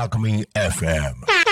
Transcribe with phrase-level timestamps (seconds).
[0.00, 1.49] Alchemy FM.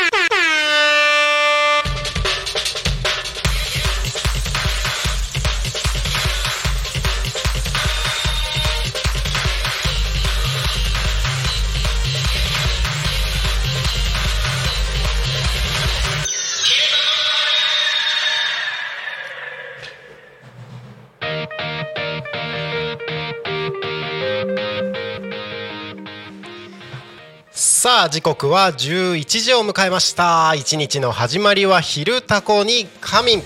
[27.99, 30.55] さあ時刻は11時を迎えました。
[30.55, 33.43] 一日の始まりは昼タコに仮眠。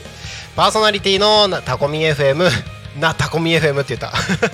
[0.55, 2.51] パーソナリティのなタコミ FM
[3.01, 4.11] なタコミ FM って言った。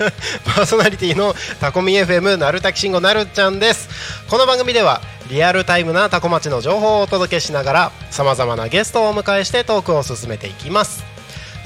[0.55, 3.89] パーソナリティのタコミ FM なるたきしんごなるちゃんです。
[4.29, 11.08] この番組ではリアルタイムなタコ町の情報をお届けしながらさまざまなゲストをお迎えしてトークを進めていきます。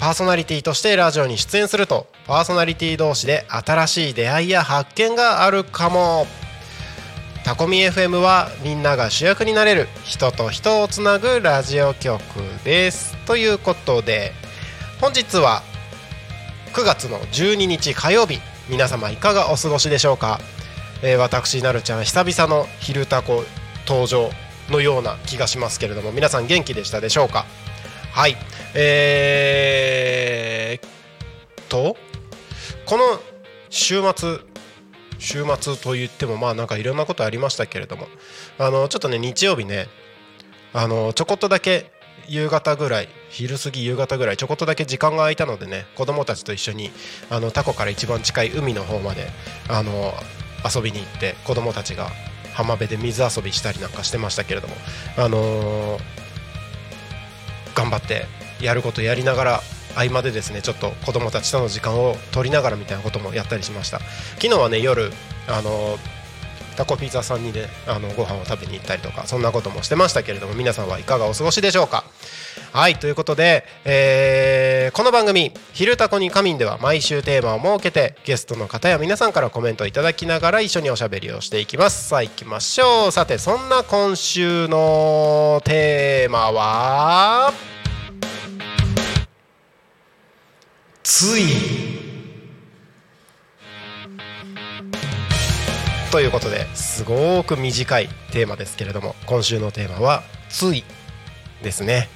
[0.00, 6.26] パーソナリティとしてラジオに出演するとパーソナリティ同士で新しい出会いや発見があるかも。
[7.44, 12.20] タコミ FM はみんなが主役になれる人と人をつなぐラジオ局
[12.64, 13.14] です。
[13.26, 14.32] ということで
[15.00, 15.62] 本日は
[16.72, 20.40] 9月の12日火曜日皆様いかがお過ごしでしょうか、
[21.02, 23.44] えー私なるちゃん久々の「昼タコ」
[23.88, 24.30] 登場
[24.70, 27.44] のような気がしますけれども皆さん元気でしたでしょうか？
[28.12, 28.36] はい。
[28.74, 30.88] えー、
[31.68, 31.96] と
[32.86, 33.04] この
[33.68, 34.38] 週末
[35.18, 38.06] 週末と言ってもまあなんかいろんなことありましたけれども
[38.58, 39.86] あのちょっとね日曜日ね
[40.72, 41.90] あのちょこっとだけ
[42.28, 46.90] 夕方ぐらい昼過ぎ夕方ぐらいちょこっとだけ時間が空いたのでね子供たちと一緒に
[47.28, 49.28] あのタコから一番近い海の方まで
[49.68, 50.14] あの
[50.64, 52.08] 遊びに行って子供たちが
[52.54, 54.74] 浜辺で水遊びしたりなんかしてましたけれども
[55.16, 56.30] あのー
[57.74, 58.26] 頑張って
[58.60, 59.60] やることやりながら
[59.96, 63.98] 合間でですねちょっと子供たちとの時間を取りながらみたいなこともやったりしました。
[64.36, 65.12] 昨日はね夜
[65.48, 65.98] あの
[66.76, 72.04] タコピザさんにねあのご飯を食べに行ったりとかそんなこともしてましたけれども皆さんはいかがお過ごしでしょうか？
[72.72, 82.08] はいということで、えーこの番組「昼タコに仮眠」では毎週テーマを設けてゲストの方や皆さんからコメントいただきながら一緒におしゃべりをしていきます。
[82.08, 83.12] さあ行きましょう。
[83.12, 87.79] さてそんな今週のテーマは？
[91.02, 91.44] つい。
[96.10, 100.84] ということですごく短いテーマですけれども今週のテーマは「つい」
[101.62, 102.08] ですね。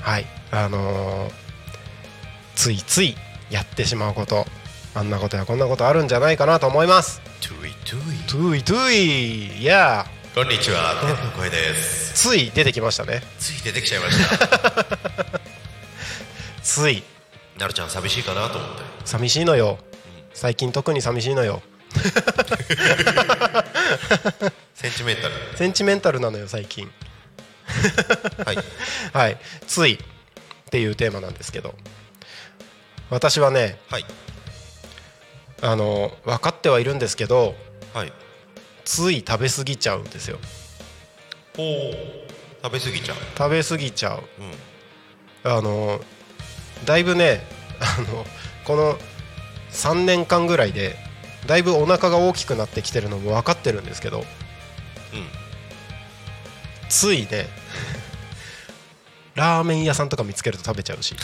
[0.00, 0.26] はい。
[0.50, 1.32] あのー
[2.54, 3.16] ついつい
[3.50, 4.46] やってしまうこと。
[4.94, 7.20] あんなことやこんなことあるんじゃないかなと思います。
[7.40, 9.64] トゥイトゥイトゥイトゥイい。
[9.64, 12.28] やこんにちは天の声です。
[12.28, 13.22] つい出てきましたね。
[13.38, 15.40] つい出てきちゃいました。
[16.62, 17.02] つい
[17.58, 18.82] なるちゃん寂しいかなと思って。
[19.04, 19.78] 寂しいのよ。
[20.34, 21.62] 最近特に寂しいのよ。
[24.74, 25.34] センチメンタル。
[25.56, 26.90] センチメンタルなのよ最近。
[28.44, 28.56] はい。
[29.12, 29.98] はい「つい」っ
[30.70, 31.74] ていうテーマなんですけど。
[33.10, 34.06] 私はねはい。
[35.60, 37.54] あの分かってはいるんですけど
[37.92, 38.12] はい。
[38.84, 40.38] つい食べ過ぎちゃうんですよ。
[41.58, 41.92] おお
[42.62, 43.16] 食べ過ぎちゃう。
[43.36, 44.22] 食べ過ぎちゃう。
[45.44, 45.52] うん。
[45.52, 46.00] あの
[46.84, 47.44] だいぶね
[47.80, 48.24] あの
[48.64, 48.98] この
[49.70, 50.96] 3年間ぐらいで
[51.46, 54.24] だいぶお腹が大きくなってきてるのも分かってるんですけどうん。
[56.88, 57.48] ついね
[59.34, 61.16] ラーメン屋さんとか見つけると食べちゃうし。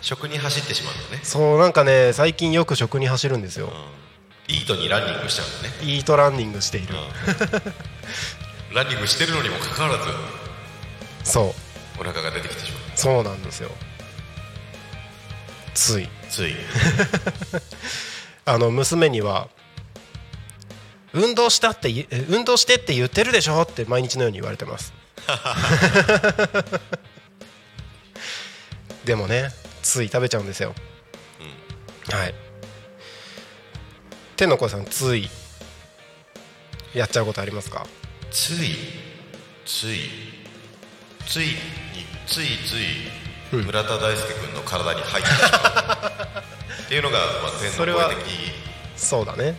[0.00, 1.20] 食に走ってしまうんだね。
[1.22, 3.72] そうなんかね最近よく食に走るんですよ。
[4.48, 5.74] イートにランニングしちゃうんだね。
[5.82, 6.96] イートランニングしている。
[6.96, 6.98] う
[8.72, 8.74] ん。
[8.74, 10.10] ランニングしてるのにもかかわらず。
[11.22, 11.69] そう
[12.00, 12.82] お腹が出てきてしまう。
[12.96, 13.70] そうなんですよ。
[15.74, 16.08] つい。
[16.30, 16.54] つい。
[18.46, 19.48] あの娘には
[21.12, 23.62] 運動したって運動してって言ってるでしょ？
[23.62, 24.92] って毎日のように言われてます。
[29.04, 29.50] でもね
[29.82, 30.74] つい食べちゃうんですよ、
[32.10, 32.34] はい。
[34.36, 35.28] 天の声さんつい
[36.94, 37.86] やっちゃうことありますか？
[38.30, 38.76] つい。
[39.66, 40.39] つい
[41.30, 41.52] ついに
[42.26, 42.72] ついつ
[43.54, 46.82] い村田大輔君の体に入ってしまう。
[46.86, 48.24] っていうのが、まあ、天の声的
[48.96, 49.56] そうだね。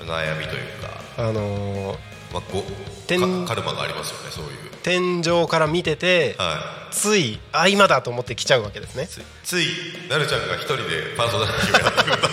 [0.00, 1.98] 悩みというか、あのー
[2.32, 2.64] まあ、ご
[3.06, 4.50] 天かカルマがありますよねそういう。
[4.82, 9.04] 天井から見てて、はついあ今だと思って来ちゃうわけですね。
[9.04, 9.06] い
[9.44, 9.68] つい
[10.08, 12.28] なるちゃんが一人でパーソナリティをやってくると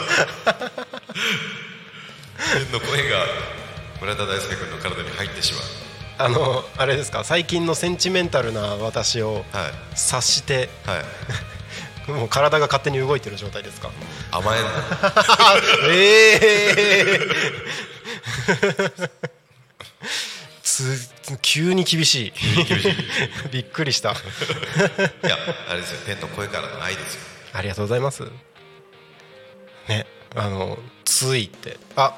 [2.56, 3.26] 天の声が
[4.00, 5.64] 村田大輔君の体に入ってしまう
[6.24, 9.74] あのあれですか最近のセンチメンタルな私をはい。
[9.96, 12.12] 察してはい。
[12.12, 13.90] もう体が勝手に動いてる状態ですか？
[14.32, 14.70] 甘えんな
[15.94, 17.20] ええ
[20.64, 22.34] つ急に厳しい。
[23.52, 24.12] びっくりした。
[24.12, 24.14] い
[25.24, 25.38] や
[25.70, 26.00] あれですよ。
[26.06, 27.22] 天の声からの愛ですよ。
[27.54, 28.24] ありがとうございます。
[29.88, 31.78] ねあのついって。
[31.96, 32.14] あ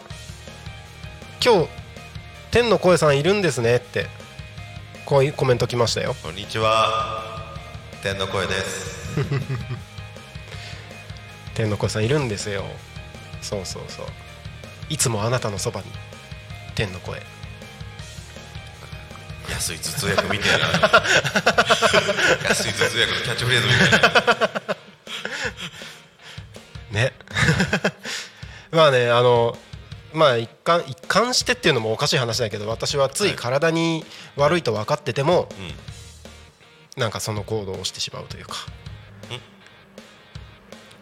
[1.44, 1.70] 今日
[2.54, 4.06] 天の声さんいるんですねって
[5.06, 6.14] こういうコメント来ましたよ。
[6.22, 7.52] こんにちは。
[8.04, 9.10] 天の声です。
[11.56, 12.64] 天の声さんいるんですよ。
[13.42, 14.06] そうそうそう。
[14.88, 15.88] いつもあなたのそばに
[16.76, 17.24] 天の声。
[19.50, 20.68] 安い頭痛薬みたいな。
[22.50, 24.14] 安い頭痛薬のキャッチフレーズみたいな。
[26.92, 27.14] ね。
[28.70, 29.58] まあねあの
[30.14, 34.06] まあ一貫一貫してっていうのもおかしい話だけど私はつい体に
[34.36, 35.50] 悪いと分かってても、
[36.98, 38.56] なんかその行動をしてしまうというか。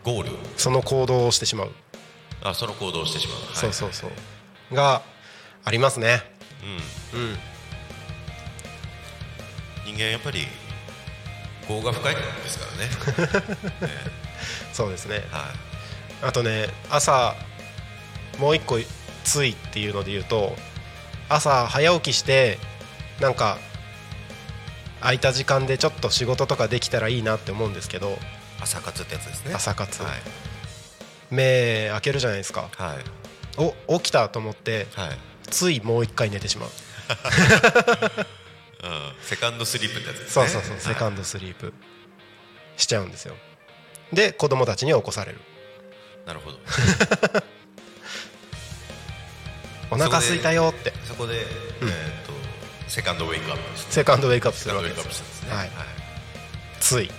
[0.04, 1.72] ゴールその行動をしてしまう、
[2.42, 3.56] あその行動をしてしまう、はい。
[3.56, 4.76] そうそうそう。
[4.76, 5.04] が
[5.64, 6.24] ありますね。
[7.14, 7.20] うん。
[7.20, 7.38] うん。
[9.86, 10.48] 人間やっぱり
[11.70, 12.66] 業が深いですか
[13.20, 14.00] らね。
[14.74, 15.24] そうですね。
[15.32, 15.54] は
[16.24, 17.36] あとね朝
[18.38, 18.80] もう一個
[19.24, 20.56] ついっていうので言うと
[21.30, 22.58] 朝早起きして
[23.20, 23.58] なんか
[25.00, 28.16] 空いた時間でちょっと仕事とかできたらいいなって思うんですけどい
[28.62, 29.54] 朝活ってやつですね。
[29.54, 30.04] 朝活。
[30.04, 30.12] はい。
[31.32, 32.70] 目開けるじゃないですか。
[32.78, 32.98] はい。
[33.88, 36.70] お起きたと思ってはい、ついもう一回寝てしまう。
[38.84, 40.48] うん、セカンドスリープってやつですね。
[40.48, 41.74] そうそうそうセカンンドスリープ。
[42.78, 43.36] しちゃうんですよ。
[44.14, 45.42] で子供たちには起こされる。
[46.26, 46.60] なるほど
[49.92, 50.94] お腹空いたよって。
[51.06, 51.46] そこで、えーっ
[52.26, 52.32] と
[52.88, 55.44] セカンドウェイクアップですセカンドウェイクアップするわけです。
[55.46, 55.50] ね。
[55.56, 55.70] はい。
[56.82, 57.10] つい。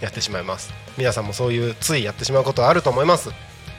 [0.00, 0.72] やってしまいます。
[0.96, 3.30] 皆さんもそういうついやってしまうことあると思います。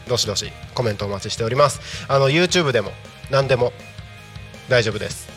[0.07, 2.05] どしどしコメントお待ちしております。
[2.07, 2.91] あの YouTube でも
[3.31, 3.73] 何でも
[4.69, 5.27] 大丈夫です。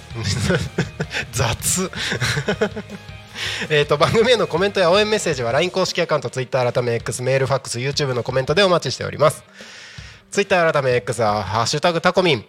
[1.32, 1.90] 雑。
[3.70, 9.42] えーと番組へのコメントや応援メッセージは LINE 公式アカウント Twitter 改め X メールファックス YouTube のコメントでお待ちしております。
[10.30, 12.44] Twitter 改め X は「ハッシュタグタコミン」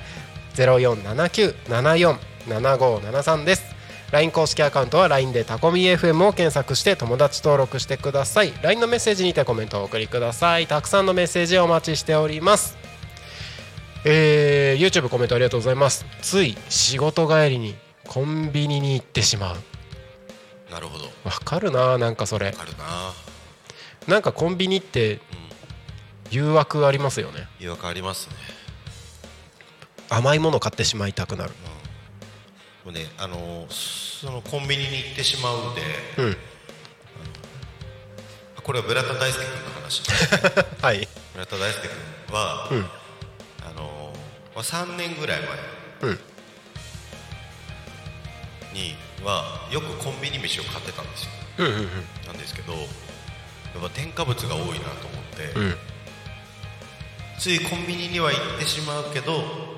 [0.55, 3.76] 0479747573です
[4.11, 8.53] LINE 公式アカウントは LINE でタコミ FM を検索して友達登録してください。
[8.61, 10.67] LINE のメッセージにてコメントをお送りください。
[10.67, 12.77] たくさんのメッセージをお待ちしております。
[14.05, 16.05] えー、YouTube コメントありがとうございます。
[16.21, 17.75] つい仕事帰りに
[18.07, 19.57] コンビニに行ってしまう。
[20.71, 21.05] なるほど。
[21.05, 22.53] わわかるななんかそれ。
[22.53, 23.13] かるな。
[24.07, 25.19] なんかコンビニって
[26.31, 27.47] 誘惑ありますよね。
[27.59, 28.35] 違和感ありますね。
[30.09, 31.51] 甘いもの買ってしまいたくなる
[32.87, 36.37] もうねあのそのコンビニに行ってしまうでうん。
[38.63, 40.03] これは村田大輔君の話。
[40.81, 41.05] はい。
[41.33, 41.81] 村田大輔
[42.27, 42.89] 君は、うん。
[43.65, 44.13] あの
[44.55, 46.19] まあ3年ぐらい前うん。
[48.71, 51.29] にはよくコンビニ飯を買ってたんですよ。
[51.57, 52.07] うんうん。
[52.25, 52.85] なんですけどやっ
[53.81, 55.77] ぱ添加物が多いなと思って、うん。
[57.37, 59.76] ついコンビニには行ってしまうけど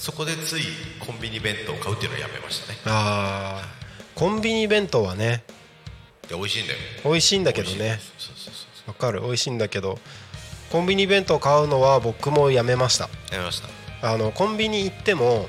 [0.00, 0.62] そこでつい
[0.98, 2.78] コンビニ弁当を買うっていうのはやめましたね。
[2.86, 4.18] あー。
[4.18, 5.44] コンビニ弁当はね
[6.26, 6.78] で美味しいんだよ。
[7.04, 7.98] 美味しいんだけどね。
[8.86, 9.20] わかる？
[9.20, 9.98] 美味しいんだけど
[10.72, 13.10] コンビニ弁当買うのは僕もやめました。
[13.30, 13.68] やめました。
[14.10, 15.48] あのコンビニ行っても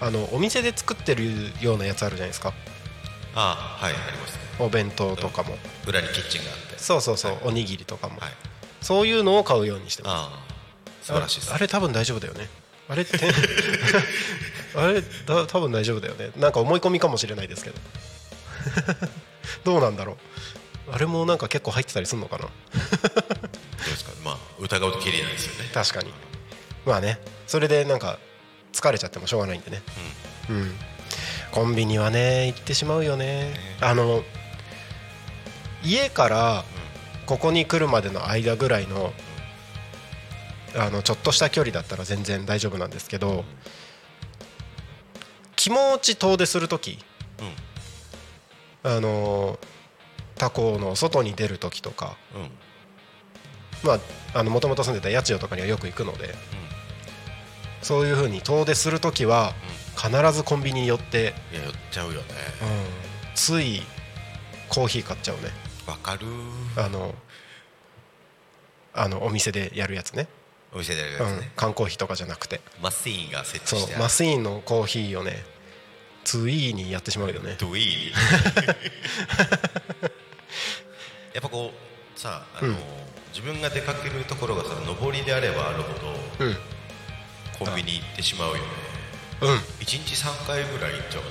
[0.00, 1.26] あのお店で作ってる
[1.60, 2.54] ようなやつあるじゃないですか。
[3.34, 4.40] あはいありますね。
[4.58, 5.54] お弁当とかも。
[5.86, 6.78] 裏にキッチンがあって。
[6.78, 8.30] そうそうそう、おにぎりとかも、はい。
[8.80, 10.12] そういうのを買うようにしてます。
[10.14, 10.46] ああ
[11.02, 12.48] 素晴らしいですああれ多分大丈夫だよね
[12.88, 13.18] あれって
[14.76, 16.30] あれだ多分大丈夫だよね。
[16.36, 17.76] なんか思い込みかもしれないですけど。
[19.64, 20.12] どうなんだろ
[20.88, 20.92] う。
[20.92, 22.42] あれもなんか結構入ってたりするのかな。
[22.44, 24.12] どうですか？
[24.24, 25.70] まあ疑うときりないですよね。
[25.74, 26.12] 確かに。
[26.84, 27.18] まあね。
[27.46, 28.18] それでなんか
[28.72, 29.82] 疲れちゃってもしょうがないんでね。
[30.48, 30.76] うん、
[31.50, 33.52] コンビニはね行ってしまうよね。
[33.80, 34.22] あの
[35.82, 36.64] 家から
[37.26, 39.12] ここに来るまでの間ぐらいの
[40.76, 43.44] あのちょっとした距離だったら全然大丈夫なんですけど
[45.56, 46.98] 気持ち遠出する時
[48.82, 49.58] あの
[50.36, 52.42] 他校の外に出る時とかうん。
[52.42, 52.50] うん
[53.84, 53.98] ま
[54.34, 56.34] あもともと住んでた八千代とかにはよく行くので
[57.82, 59.52] そういう風に遠出する時は
[59.96, 62.26] 必ずコンビニに寄って、いや寄っちゃうよね。
[63.34, 63.80] つい
[64.68, 65.42] コーヒー買っちゃうね。
[65.86, 66.26] わかる。
[66.76, 67.14] あの
[68.92, 70.26] あのお店でやるやつね
[70.72, 71.38] お店でやるやうん。
[71.38, 72.60] つね、缶コーヒーとかじゃなくて。
[72.82, 74.02] マスイーンが設そう置してある。
[74.02, 75.44] マスイーンのコーヒーをね
[76.24, 77.52] ついにやってしまうよね。
[77.52, 78.12] イー
[81.34, 81.72] やっぱこ
[82.16, 82.76] うさあの、うん。
[83.32, 84.70] 自分が出かけるところがさ
[85.00, 86.56] 上りであればあるほどうん。
[87.58, 88.62] コンビニ行ってしまうよね。
[89.42, 89.56] うん。
[89.56, 91.28] 1日3回ぐらい行っちゃうね。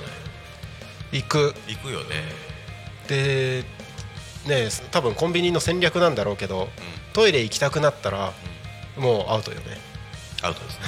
[1.12, 1.54] 行く。
[1.68, 2.24] 行くよね。
[3.08, 3.64] で
[4.46, 6.68] ね多分コンビニの戦略なんだろうけど、
[7.12, 8.32] トイレ行きたくなったら、
[8.96, 9.78] もうアウトよね。
[10.42, 10.84] アウトですね。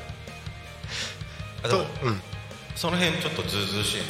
[1.64, 2.22] あでともうん。
[2.76, 4.06] その辺ちょっとずうずうしいんで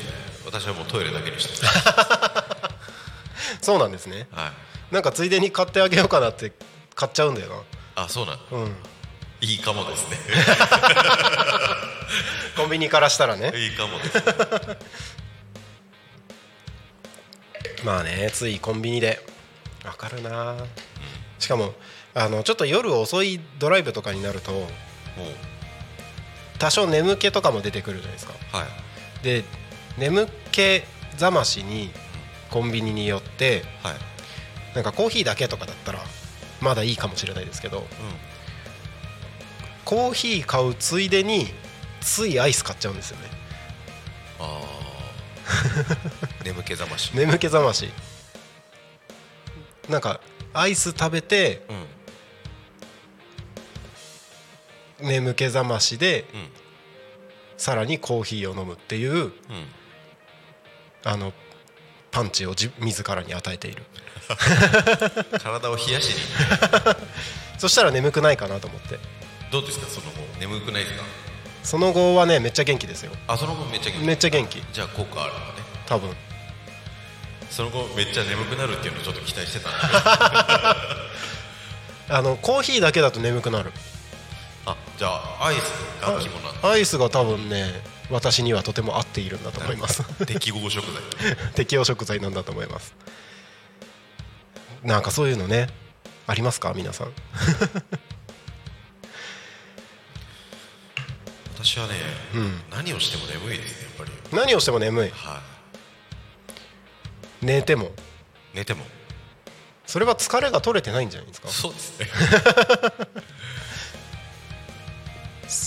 [0.47, 1.67] 私はもうトイレだけにして
[3.61, 4.27] そうなんですね。
[4.33, 4.53] は
[4.91, 4.95] い。
[4.95, 6.53] なんかついでに買ってあげようかなって
[6.95, 7.65] 買っちゃうんだよ
[7.97, 8.77] あそうなんなうん。
[9.41, 10.17] いいかもですね。
[12.57, 13.53] コンビニからしたらね。
[13.57, 14.23] いいかもです
[17.85, 19.25] まあねついコンビニで。
[19.85, 20.57] わかるな
[21.39, 21.75] しかも
[22.15, 24.53] あのちょっと夜遅いドライブとかになると
[26.59, 28.35] 多少眠気とかも出てくるじゃないですか。
[28.57, 29.25] はい。
[29.25, 29.45] で
[29.99, 31.91] 眠気覚ましに
[32.51, 33.95] コンビニに寄ってはい。
[34.75, 36.01] なんかコーヒーだけとかだったら
[36.61, 37.85] まだいいかもしれないですけど
[39.85, 41.47] コーヒー買うついでに
[42.01, 43.29] ついアイス買っちゃうんですよね。
[44.41, 47.11] ああ 眠気覚まし。
[47.15, 47.91] 眠気覚まし。
[49.89, 50.21] なんか
[50.55, 51.67] アイス食べて
[55.01, 55.09] うん。
[55.09, 56.49] 眠気覚ましでうん。
[57.57, 59.33] さらにコーヒーを飲むっていううん。
[61.05, 61.33] あの
[62.11, 63.83] パンチを自自らに与えている。
[65.43, 66.15] 体を冷やしに。
[67.59, 68.99] そしたら眠くないかなと思って。
[69.51, 69.87] どうですか？
[69.89, 70.21] その後。
[70.39, 71.05] 眠くないですか？
[71.65, 73.11] その後はねめっちゃ元気ですよ。
[73.27, 74.07] あその後めっちゃ元気。
[74.07, 74.63] めっちゃ元気。
[74.73, 75.45] じゃあ効果あるのね。
[75.87, 76.11] 多分
[77.55, 79.69] その後めっちゃ眠くなるっていうのをちょっと期待してた
[82.19, 83.73] あのコーヒーだけだと眠くなる。
[84.67, 85.61] あじゃあアイス
[86.03, 86.69] が肝なんだ。
[86.69, 87.81] アイスが多分ね
[88.11, 90.03] 私にはとても合っているんだと思います。
[90.27, 91.01] 適合食材。
[91.55, 92.93] 適応食材なんだと思います。
[94.83, 95.69] なんかそういうのね
[96.27, 96.73] ありますか？
[96.75, 97.13] 皆さん。
[101.57, 101.95] 私はね、
[102.35, 102.61] うん。
[102.71, 104.13] 何をしても眠いですねやっぱり。
[104.37, 105.11] 何をしても眠い。
[105.11, 105.41] は
[107.45, 107.87] 寝ても。
[107.87, 107.89] い
[108.55, 108.85] 寝ても。
[109.87, 111.49] それは疲れが取れてないんじゃないですか？
[111.49, 112.09] そうですね。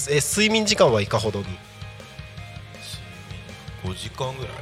[0.16, 1.46] え睡眠時間はいかほどに。
[3.84, 4.54] 5時間ぐらい。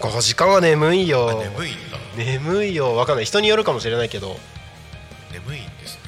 [0.00, 1.30] 5時間は眠いよ。
[1.30, 1.98] あ眠いんだ。
[2.16, 2.96] 眠いよ。
[2.96, 3.24] わかんない。
[3.24, 4.38] 人によるかもしれないけど。
[5.32, 6.00] 眠いんですね。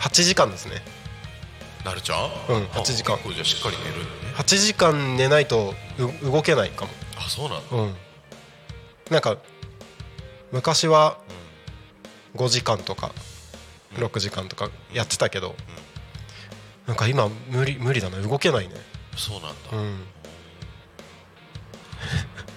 [0.00, 0.82] 8時間ですね。
[1.84, 2.18] なるちゃん。
[2.48, 3.16] うんあ8時間。
[3.16, 4.06] 結構じゃあしっかり寝るね。
[4.36, 6.90] 8時間寝ないとう動けないかも。
[6.90, 7.01] あ
[7.32, 7.94] そうなんだ、うん。
[9.10, 9.38] なんか
[10.50, 11.16] 昔は
[12.36, 13.12] 5時間とか
[13.94, 15.54] 6時間とかやってたけど、
[16.86, 18.20] なんか今無理無理だな。
[18.20, 18.74] 動けないね。
[19.16, 20.04] そうなんだ、うん。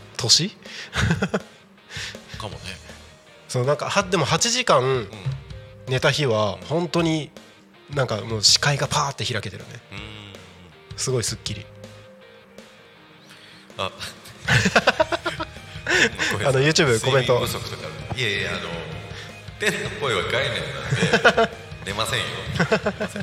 [0.17, 0.49] 年？
[2.37, 2.59] かもね。
[3.47, 5.09] そうなんかはでも8時間うん。
[5.87, 7.31] 寝た日は本当に
[7.91, 9.69] なんかもう視界がパーって開けてるね。
[9.93, 10.99] うん。
[10.99, 11.65] すごいすっきり
[13.77, 13.89] あ
[16.45, 17.39] あの YouTube コメント。
[17.39, 17.83] 不足とか
[18.15, 18.59] いやいやあの
[19.59, 21.51] 天の声は概念なんで
[21.85, 22.25] 寝ませんよ。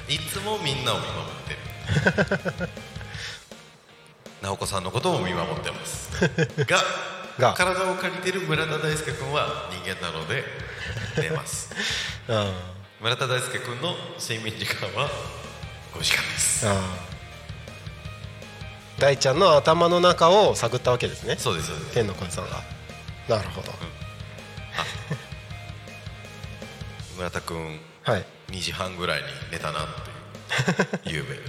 [0.08, 2.62] いつもみんなを見守って。
[2.62, 2.68] る
[4.42, 6.10] 直子さんのことも見守ってます。
[6.64, 6.78] が
[7.38, 7.54] が。
[7.54, 10.44] 体を借りてる村田大輔君は人間なので
[11.20, 11.74] 寝ます。
[12.28, 12.52] あ
[13.00, 15.10] 村田大輔君の睡眠時間は
[15.94, 16.66] 5時間です。
[16.68, 17.11] あああ
[19.02, 21.34] 大ちゃんの頭の中を探ったわけですね。
[21.36, 22.62] そうです天の声さんが。
[23.28, 23.72] なるほど、
[27.16, 28.24] 村田君はい。
[28.48, 29.86] 2時半ぐらいに寝たなっ
[31.02, 31.24] ていう。
[31.24, 31.40] 夕べ。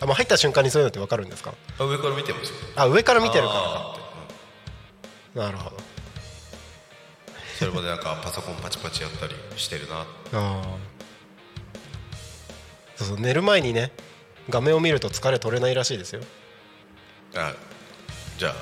[0.00, 1.54] あもう入った瞬間にそういうのって分かるんですか？
[1.78, 2.54] あ上から見てますよ。
[2.74, 5.38] あ上から見てるかあー。
[5.38, 5.76] らなるほど。
[7.56, 10.00] それまでなんかパソコンパチパチやったりしてるな。
[10.00, 10.62] ああ
[12.96, 13.92] そうそう寝る前にね
[14.48, 16.20] 画面を見ると疲れ取れないらしいですよ。
[17.34, 17.54] あ
[18.38, 18.54] じゃあ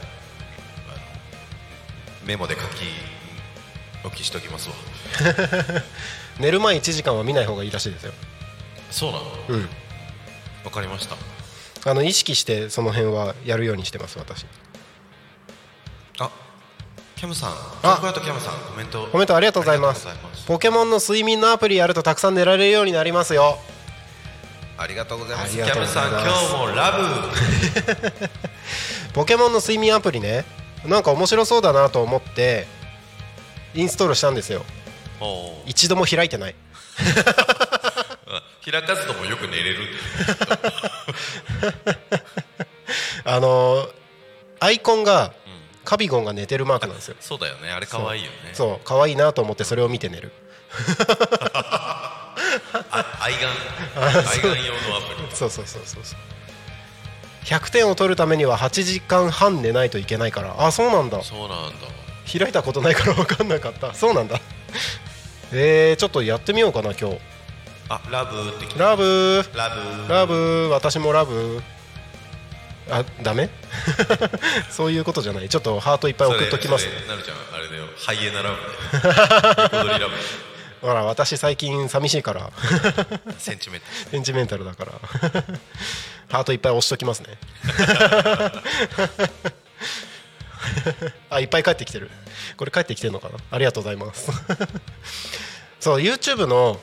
[2.25, 2.65] メモで書き
[4.05, 4.75] 置きしときますわ。
[6.41, 8.13] 寝る前1時間は見ない方がいいらしいですよ。
[8.91, 9.25] そうなの？
[9.49, 9.69] うん。
[10.65, 11.17] わかりました。
[11.91, 14.47] あの意識してその辺はやるようにしてます私。
[16.19, 16.31] あ
[17.17, 17.51] キャムさん。
[17.83, 17.99] あ。
[18.01, 19.07] キャムさんコメント。
[19.09, 20.07] コメントありがとうございます。
[20.47, 23.59] ポケモンの睡眠のアプリやるとたくさん寝られるようになりますよ
[24.77, 25.57] ありがとうございます。
[25.57, 27.05] キャムさん今日もラブ。
[29.15, 30.45] ポケモンの睡眠アプリね。
[30.85, 32.67] なんか面白そうだなと思って
[33.75, 34.65] インストールしたんですよ。
[35.67, 36.55] 一度も開いてない。
[38.27, 39.77] あ 開かずともよく寝れる
[43.25, 43.89] あのー
[44.61, 45.33] アイコンが
[45.85, 47.17] カビゴンが寝てるマークなんですよ。
[47.21, 47.71] そうだよね。
[47.71, 48.37] あれ可愛いよね。
[48.55, 48.85] そう。
[48.85, 50.33] 可愛いなと思ってそれを見て寝る。
[51.53, 51.84] あ
[53.25, 53.49] 愛玩。
[53.97, 55.35] 愛玩用のアプリ。
[55.35, 56.19] そうそうそうそうそう。
[57.45, 60.55] 100点を取るためには8時間半寝ないといけないから。
[60.59, 61.23] あそうなんだ。
[61.23, 61.87] そうなんだ。
[62.39, 63.95] 開いたことないから分かんなかった。
[63.95, 64.41] そうなんだ。
[65.53, 67.19] えー、ちょっとやってみようかな今日。
[67.89, 69.43] あラブって来たラブ。
[69.55, 69.71] ラ
[70.07, 70.13] ブ。
[70.13, 70.69] ラブ。
[70.71, 71.63] 私もラブ。
[72.91, 73.49] あダメ？
[74.71, 75.49] そういうことじゃない。
[75.49, 76.85] ちょっとハートいっぱい送っときます。
[76.85, 77.85] それそれなるちゃんあれだよ。
[77.97, 78.57] ハイエナラブ
[79.63, 80.15] 横取りラブ
[80.85, 82.53] ほら私最近寂しいから。
[83.39, 84.93] センチメンタセンチメンタルだから。
[86.29, 87.29] ハートいっぱい押しときますね。
[91.31, 92.11] あいっぱい帰ってきてる。
[92.59, 93.37] これ帰ってきてるのかな？
[93.51, 94.31] ありがとうございます。
[95.81, 96.79] そう YouTube の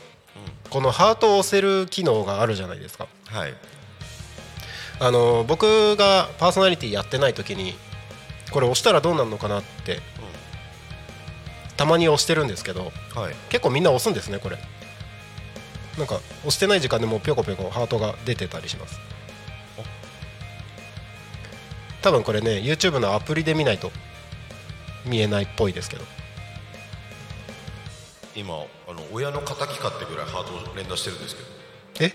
[0.71, 3.08] このハートを押せる機能があるじゃないですか。
[3.32, 3.54] ルはい。
[4.99, 7.76] あの僕がパーソナリティやってない時に
[8.52, 9.99] これ押したらどうなるのかなって
[11.82, 13.34] たまに押してるんですけどはい。
[13.50, 14.60] 結構みんな押すんですねこれ。
[15.98, 19.00] なんか押してない時間でもぴょこぴょこハートが出てたりします。
[22.04, 23.91] 多分これね YouTube のアプリで見ないと
[25.08, 26.06] 見えないっぽいですけど。
[28.36, 28.54] 今
[28.88, 31.36] あの親の敵かってぐらいハートを連打してるんです
[31.98, 32.13] けど。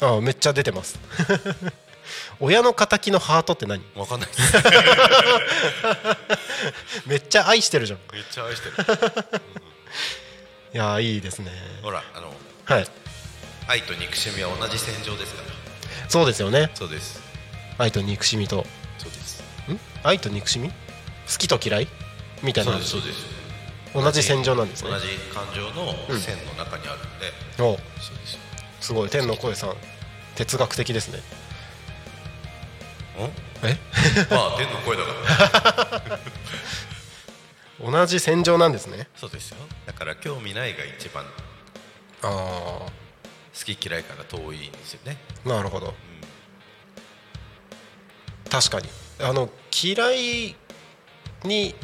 [0.00, 0.16] え？
[0.16, 0.98] あめっちゃ出てます。
[2.40, 3.84] 親の敵のハートって何？
[3.94, 4.52] わかんないです
[7.06, 7.98] めっちゃ愛してるじゃん。
[7.98, 8.74] いめっちゃ愛してる。
[10.72, 11.50] やーいいですね。
[11.82, 12.86] ほらあのはい。
[13.68, 15.48] 愛と憎しみは同じ戦場ですから。
[16.08, 16.70] そうですよね。
[16.74, 17.20] そうです。
[17.78, 18.66] 愛と憎しみと。
[18.98, 19.42] そうです。
[19.68, 19.78] ん？
[20.02, 20.70] 愛と憎しみ？
[20.70, 20.74] 好
[21.38, 21.88] きと嫌い？
[22.42, 22.72] みたいな。
[22.72, 23.18] そうですそうです。
[23.94, 24.90] 同じ戦場なんですね。
[24.90, 27.78] 同じ感情の線の中にあるんで、お。
[28.00, 28.38] そうです。
[28.80, 29.10] すごい。
[29.10, 29.76] 天の声さん
[30.34, 31.18] 哲学的ですね。
[31.18, 31.22] ん
[33.68, 33.78] え？
[34.30, 35.12] まあ天の声だか
[36.10, 36.18] ら
[37.90, 39.08] 同じ戦場なんですね。
[39.16, 39.56] そうですよ。
[39.86, 41.24] だから興味ないが一番。
[42.22, 42.90] あ好
[43.64, 45.16] き嫌いから遠いんですよね。
[45.44, 45.94] あなるほど、
[48.50, 48.88] 確かに。
[49.20, 49.50] あの
[49.82, 50.56] 嫌い
[51.44, 51.74] に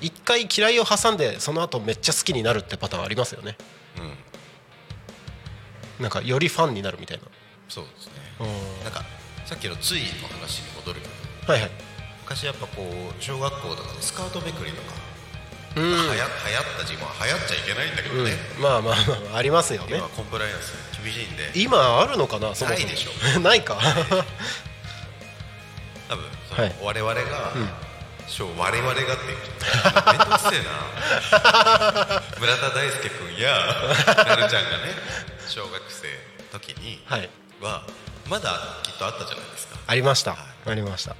[0.00, 3.56] 一回嫌いを挟んでその後めっちゃ好きになるってパターンありますよね。
[3.98, 4.00] う
[6.00, 6.02] ん。
[6.02, 7.24] なんかよりファンになるみたいな。
[7.68, 8.12] そうですね。
[8.40, 8.84] うん。
[8.84, 9.04] なんか
[9.44, 11.00] さっきのついの話に戻る
[11.50, 11.70] はいはい。
[12.22, 12.86] 昔やっぱこう
[13.20, 14.94] 小学校とかでスカートめくりとか、
[15.74, 16.22] うん、流行流行っ
[16.78, 19.96] た時期は流行っちゃいけないんだけどね、うん、まあまあまあありますよね。
[19.98, 21.50] 今コンプライアンス厳しいんで。
[21.56, 22.78] 今あるのかなそもそも。
[22.78, 23.10] ないでしょ。
[23.42, 23.80] ないか。
[26.08, 26.74] 多分はい。
[26.80, 27.52] 我々が、
[28.28, 30.70] 小我々がって言うとめんどくせえな。
[32.38, 33.50] 村田大輔君や
[34.06, 34.94] なるちゃんがね
[35.48, 37.28] 小学生の時にはい。
[37.60, 37.82] は
[38.28, 39.80] まだきっとあったじゃないですか。
[39.88, 41.16] ありました、はありました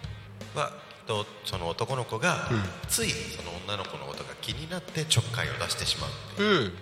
[0.55, 0.73] は
[1.07, 6.49] とその男の子が、うんついその女の子のことが気になってちょっかいを出してしまうっていう。
[6.49, 6.73] うん。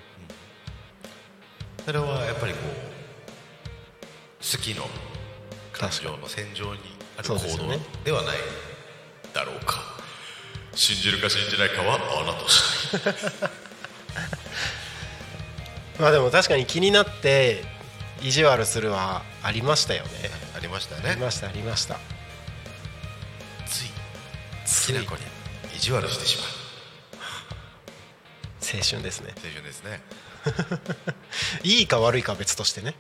[1.85, 2.99] それはやっぱりこう
[4.41, 4.85] 好きの
[5.73, 6.81] 感情の戦場に
[7.17, 7.69] ある行動
[8.05, 8.37] ではない
[9.33, 9.77] だろうか
[10.75, 13.51] 信じるか信じないかはあなた次第
[15.99, 17.63] まあでも確かに気になって
[18.23, 20.11] 意地悪するはありましたよね。
[20.57, 22.18] ありましたありねましたありました
[24.69, 25.23] きな子に
[25.77, 26.47] 意地悪してしまう。
[28.61, 29.33] 青春ですね。
[29.37, 30.03] 青春ですね。
[31.65, 32.95] いいか悪いかは別としてね。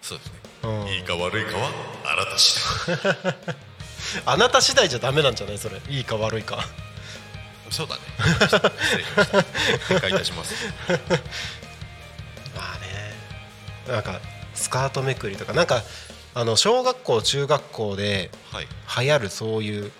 [0.00, 0.32] そうですね。
[0.62, 0.88] うん。
[0.88, 1.70] いいか悪いかは
[2.04, 3.56] ああなた次第。
[4.26, 5.80] あなた次第じゃダメなんじゃないそれ。
[5.88, 6.64] いいか悪いか。
[7.70, 8.00] そうだね。
[8.48, 10.54] 失礼いたします。
[12.54, 13.14] まあね。
[13.88, 14.20] なんか
[14.54, 15.52] スカートめくりとか。
[15.52, 15.82] なんか
[16.34, 18.68] あの小学校中学校ではい。
[19.04, 19.92] 流行るそういう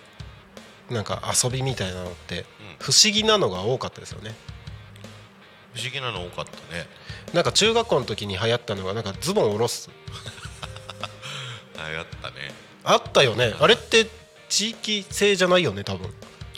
[0.95, 2.47] なんか遊びみたいなのって
[2.79, 4.35] 不思議なのが多かったですよね。
[5.75, 6.87] 不思議なの多かったね。
[7.35, 9.91] なんか中学校の時に流行ったのがなんかズボン下ろす。
[11.77, 12.55] 流行ったね。
[12.85, 13.55] あったよね。
[13.59, 14.07] あれって
[14.49, 16.09] 地域性じゃないよね多分。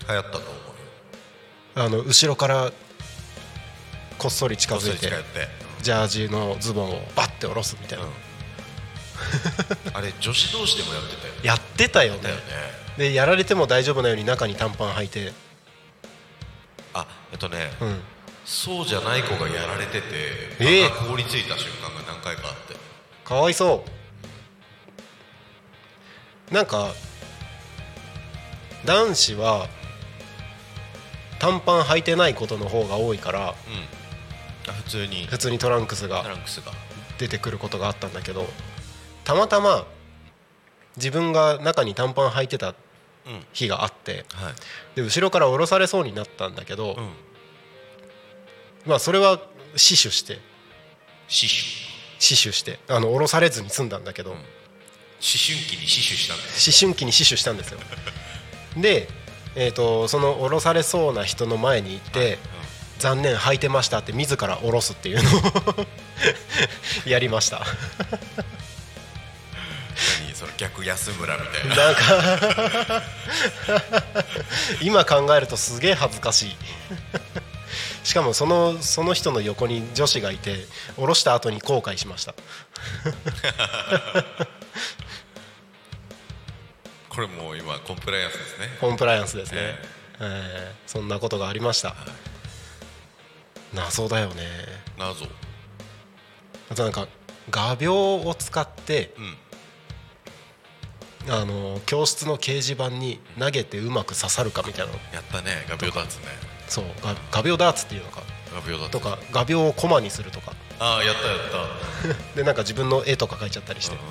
[0.08, 0.56] 流行ったと思うよ。
[1.76, 2.72] あの後ろから
[4.18, 5.10] こっそり近づいて
[5.82, 8.12] ジャージのズボンをバッて下ろすみたいな、うん。
[9.94, 11.40] あれ女子同士でもやってたよね。
[11.44, 15.32] やってたよねでやられても大丈夫なように中に短パン履いて。
[16.94, 18.00] あえっとね、うん。
[18.44, 20.06] そうじゃない子がやられてて
[20.60, 20.88] ええ。
[20.88, 22.76] 場が凍りついた瞬間が何回かあって。
[23.24, 23.84] かわいそ
[26.50, 26.54] う。
[26.54, 26.92] なんか
[28.84, 29.68] 男子は
[31.38, 34.70] 短パン履いてないことの方が多いからうん。
[34.70, 35.26] あ普通に。
[35.26, 36.24] 普通にトランクストが。
[37.18, 38.46] 出てくることがあったんだけど
[39.24, 39.86] たまたま
[40.96, 42.74] 自分が中に短パン履いてたうん
[43.52, 44.54] 日があってはい。
[44.96, 47.10] で後ろから降ろされそうになったんだけど、うん。
[48.86, 49.40] まあそれは
[49.76, 50.38] 死守して
[51.28, 51.96] 死守。
[52.18, 54.38] 死守してあの降ろされずに済んだんだけど、思
[55.20, 57.78] 春期に死守したんだよ思春期に死守したんですよ。
[58.76, 59.08] で、
[59.54, 62.38] えー、とその降ろされそうな人の前に行って
[62.98, 65.86] 「残念履いてました」って自ら降ろすっていうのを
[67.06, 67.66] やりました。
[68.38, 68.55] 何
[70.34, 71.76] その逆安村みたいな。
[71.76, 72.00] なんか
[74.82, 76.56] 今考えるとすげえ恥ずかしい。
[78.04, 82.34] しかもそのその人の横に女子がいて降ろした後に後悔しました。
[87.08, 88.76] これもう今コンプライアンスですね。
[88.80, 89.80] コンプライアンスですね、え
[90.20, 90.74] え。
[90.86, 91.96] ーそんなことがありました。
[93.72, 94.46] 謎だよね。
[94.98, 95.26] 謎。
[96.70, 97.08] あとなんか
[97.50, 97.88] 画鋲
[98.26, 99.36] を使ってうん
[101.28, 104.98] あの教室の掲示板に投げてうまく刺さるかみたいなの。
[105.12, 106.26] やったね画鋲ダーツね。
[106.68, 108.22] そうが画鋲ダーツっていうのか。
[108.54, 108.90] 画鋲ダーツ。
[108.90, 110.52] とか画鋲をコマにするとか。
[110.78, 111.38] ああやったやっ
[112.34, 112.34] た。
[112.36, 113.96] でなんか自分の絵とか描いちゃったりして。
[113.96, 114.02] うん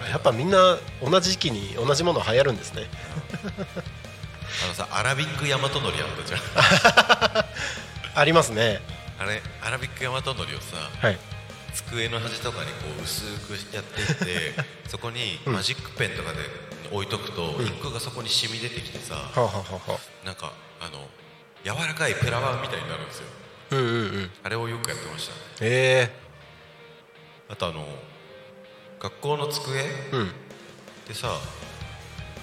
[0.00, 0.10] うん。
[0.10, 2.84] やっぱみんな同じ時期に同じもの流行るんですね。
[4.64, 7.44] あのさアラビック大和のりあったじゃん。
[8.14, 8.80] ありますね。
[9.18, 11.18] あれアラビック大和のりをさはい
[11.72, 16.38] 机の端とかにこう薄くやっていって そこにマジックペンとかで
[16.92, 19.48] 置いとくと、インクがそこに染み出てきてさ、はあ、は
[19.86, 20.00] あは。
[20.24, 21.08] なんかあの
[21.62, 23.26] 柔らかいプラバンみたいになるんですよ。
[23.70, 23.88] うんうんう
[24.22, 24.30] ん。
[24.42, 25.32] あれをよくやってました。
[25.32, 26.10] ねえ。
[27.48, 27.86] あとあの
[28.98, 30.32] 学校の机えうん。
[31.06, 31.38] でさ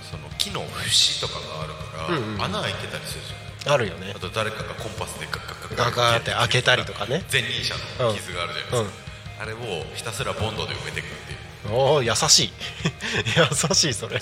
[0.10, 3.74] その木の節とかがあるから、うんうん穴開いてたりするじゃん。
[3.74, 4.14] あるよね。
[4.16, 7.26] あと誰かがコンパスでガッガッガッガガーって開けたりとかね。
[7.32, 9.07] 前任者の傷があるじゃないですか、
[9.40, 9.58] あれを
[9.94, 11.36] ひたすらボンドで埋めていくってい
[11.72, 11.76] う。
[11.76, 12.52] おお優しい。
[13.38, 13.46] 優
[13.76, 14.22] しいそれ。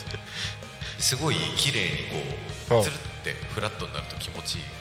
[0.99, 2.69] すごい綺麗にうん。
[2.69, 4.63] こうつるってフラットになると気持ちいい。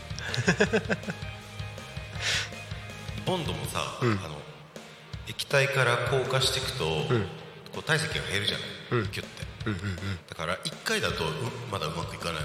[3.26, 4.12] ボンドもさ、うん。
[4.24, 4.40] あの
[5.28, 7.28] 液体から硬化していくと、ん。
[7.72, 9.08] こう体積が減るじゃない、うん。
[9.08, 9.44] キュッて。
[9.66, 9.96] うんうんうん。
[10.28, 11.28] だから1回だとう
[11.70, 12.42] まだうまくいかない。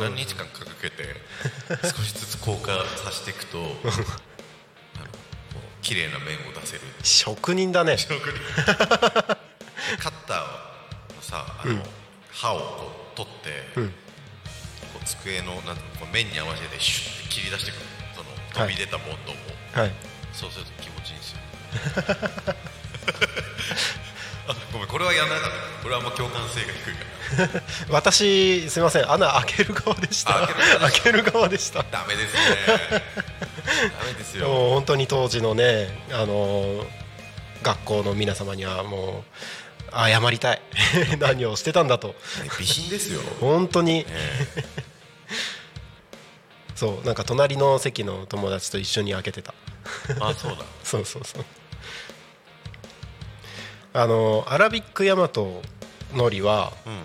[0.00, 1.14] 何日間かけて
[1.82, 3.58] 少しずつ硬化させていくと
[5.82, 6.82] 綺麗な面を出せる。
[7.02, 7.96] 職人だね。
[7.96, 8.04] カ
[10.08, 10.38] ッター
[11.16, 11.82] のさあの、うん。
[12.32, 12.64] 刃をこ
[13.14, 13.88] う取って、うん。
[13.88, 13.94] こ
[15.00, 17.80] う机のなんこう面に合わせてシュッて切り出してくる。
[18.14, 19.34] その飛び出たボンドを、
[19.84, 19.92] はい。
[20.32, 21.38] そうすると気持ちいいんですよ。
[22.46, 22.54] あ
[24.72, 25.82] ごめんこれはやんなかった。
[25.82, 27.62] これはあんま共感性が低いから。
[27.90, 29.10] 私すいません。
[29.10, 30.44] 穴開ける側でした。
[30.44, 30.48] あ
[30.80, 31.84] 開ける側でした。
[31.90, 32.40] ダメですね。
[33.98, 34.48] ダメですよ。
[34.48, 36.86] もう本当に当時のねあの
[37.62, 39.24] 学校の皆様にはも
[39.88, 40.62] う謝りたい。
[41.18, 42.14] 何をしてたんだと。
[42.36, 44.06] 備品ですよ、本当に。
[44.08, 44.64] え。
[46.74, 49.52] そうなんか隣の席の友達と一緒に開けてた。
[50.08, 50.64] えあそうだ。
[50.82, 51.44] そうそうそう
[53.92, 55.62] あのアラビックヤマト
[56.14, 57.00] のりはうん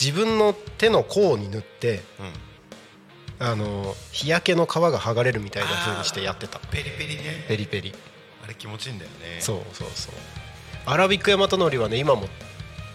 [0.00, 6.58] 自分の手の甲に塗ってうんあの日焼けの皮が剥がれるみたいな風にしてやってた。
[6.58, 7.44] ペリペリね。
[7.46, 7.94] ペリペリ。
[8.44, 9.40] あれ気持ちいいんだよね。
[9.40, 10.14] そうそうそう。
[10.86, 12.28] アラビックヤマトのりはね今も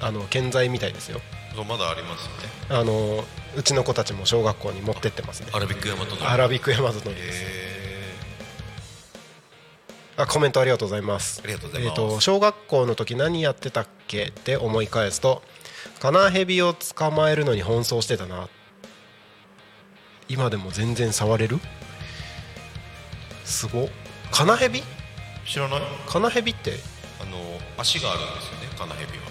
[0.02, 1.22] あの健在みたいですよ。
[1.56, 2.82] そうまだありますよね。
[2.82, 3.24] あの
[3.56, 5.48] うちの子たちも小学校に持ってってますね。
[5.54, 7.83] アラビックヤマトのアラビックヤマトのりですへ
[10.16, 11.42] あコメントありがとうございます。
[11.44, 12.00] ありがとうございます。
[12.02, 14.26] えー、と小学校の時何やってたっけ？
[14.26, 15.42] って思い返すと
[16.00, 18.48] カナヘビを捕まえるのに奔走してたな。
[20.30, 21.60] 今でも全然触れる？
[23.44, 23.90] すごっ。
[24.32, 24.84] カナヘビ？
[25.46, 25.82] 知らない。
[26.08, 26.74] カナヘビって？
[27.20, 27.38] あの
[27.78, 29.26] 足があるんですよねカナヘビは。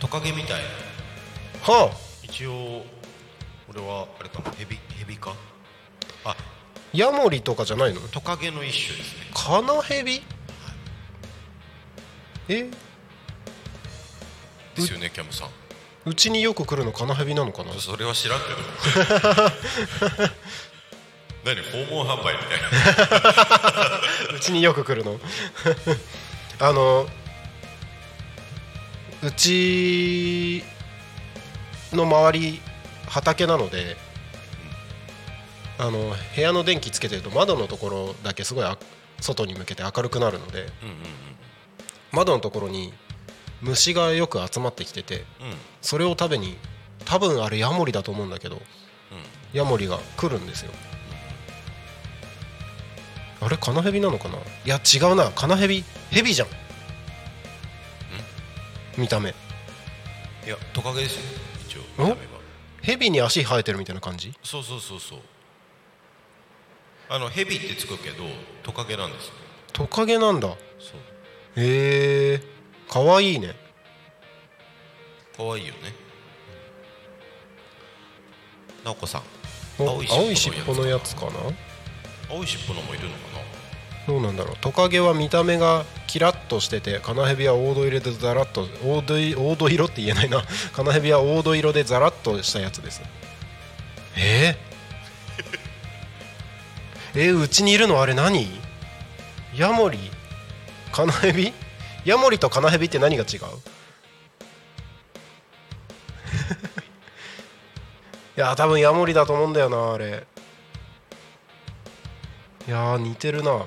[0.00, 1.74] トカゲみたいな。
[1.74, 1.96] はあ。
[2.22, 2.82] 一応
[3.68, 5.34] 俺はあれかなヘビヘビか？
[6.24, 6.36] あ
[6.92, 8.00] ヤモリとかじゃないの？
[8.08, 9.26] トカゲの一種ですね。
[9.34, 10.22] カナヘビ？
[12.48, 12.70] え？
[14.74, 15.48] ですよねキャムさん。
[16.04, 17.72] うちによく来るのカナヘビなのかな？
[17.72, 18.56] それは知らんけど。
[21.44, 21.56] 何？
[21.62, 22.68] 訪問販売みたいな。
[24.36, 25.18] うちによく来るの？
[26.60, 27.08] あの
[29.22, 30.62] うち
[31.92, 32.60] の周り
[33.08, 33.96] 畑なので
[35.78, 38.78] あの部屋の電気つけてると窓のところだけすごいあ
[39.20, 40.66] 外に向けて明るくなるので
[42.12, 42.92] 窓のところに
[43.62, 45.24] 虫がよく集まってきてて
[45.80, 46.56] それを食べに
[47.04, 48.60] 多分あれヤモリだと思うんだけど
[49.52, 50.70] ヤモリが来るんですよ。
[53.40, 54.36] あれカナヘビなのかな？
[54.36, 55.30] いや違うな。
[55.30, 56.48] カナヘビヘビじゃん。
[58.96, 59.30] 見た目。
[59.30, 59.32] い
[60.46, 61.22] やトカゲですよ。
[61.66, 62.16] 一応
[62.80, 64.32] ヘビに足生えてるみたいな感じ？
[64.42, 65.18] そうそうそうそう
[67.08, 68.24] あのヘビってつくけど
[68.62, 69.32] トカゲなんですよ。
[69.72, 70.48] トカゲなんだ。
[70.48, 70.54] そ
[71.56, 71.60] う。
[71.60, 72.40] へえ。
[72.88, 73.54] かわいいね。
[75.36, 75.94] 可愛いよね。
[78.84, 79.22] 直子さん
[79.78, 81.32] お青い尻尾のやつかな？
[82.30, 83.42] 青い尻尾のもいるのかな？
[84.06, 84.56] どうなんだろう？
[84.60, 90.42] トカゲは見た目がキラッとしててカナヘビは黄土色でザラッと黄土い黄土色って言えないな。
[90.74, 93.00] カナヘビは黄土色でザラッとしたやつです。
[94.16, 94.56] え。
[94.70, 94.71] ー、
[97.14, 98.48] えーうちにいるのあれ何？
[99.56, 99.98] ヤモリ？
[100.92, 101.52] カナヘビ？
[102.04, 103.40] ヤモリとカナヘビって何が違う？
[108.36, 110.26] いや多分ヤモリだと思うんだよなあれ。
[112.66, 113.66] いや似てるな。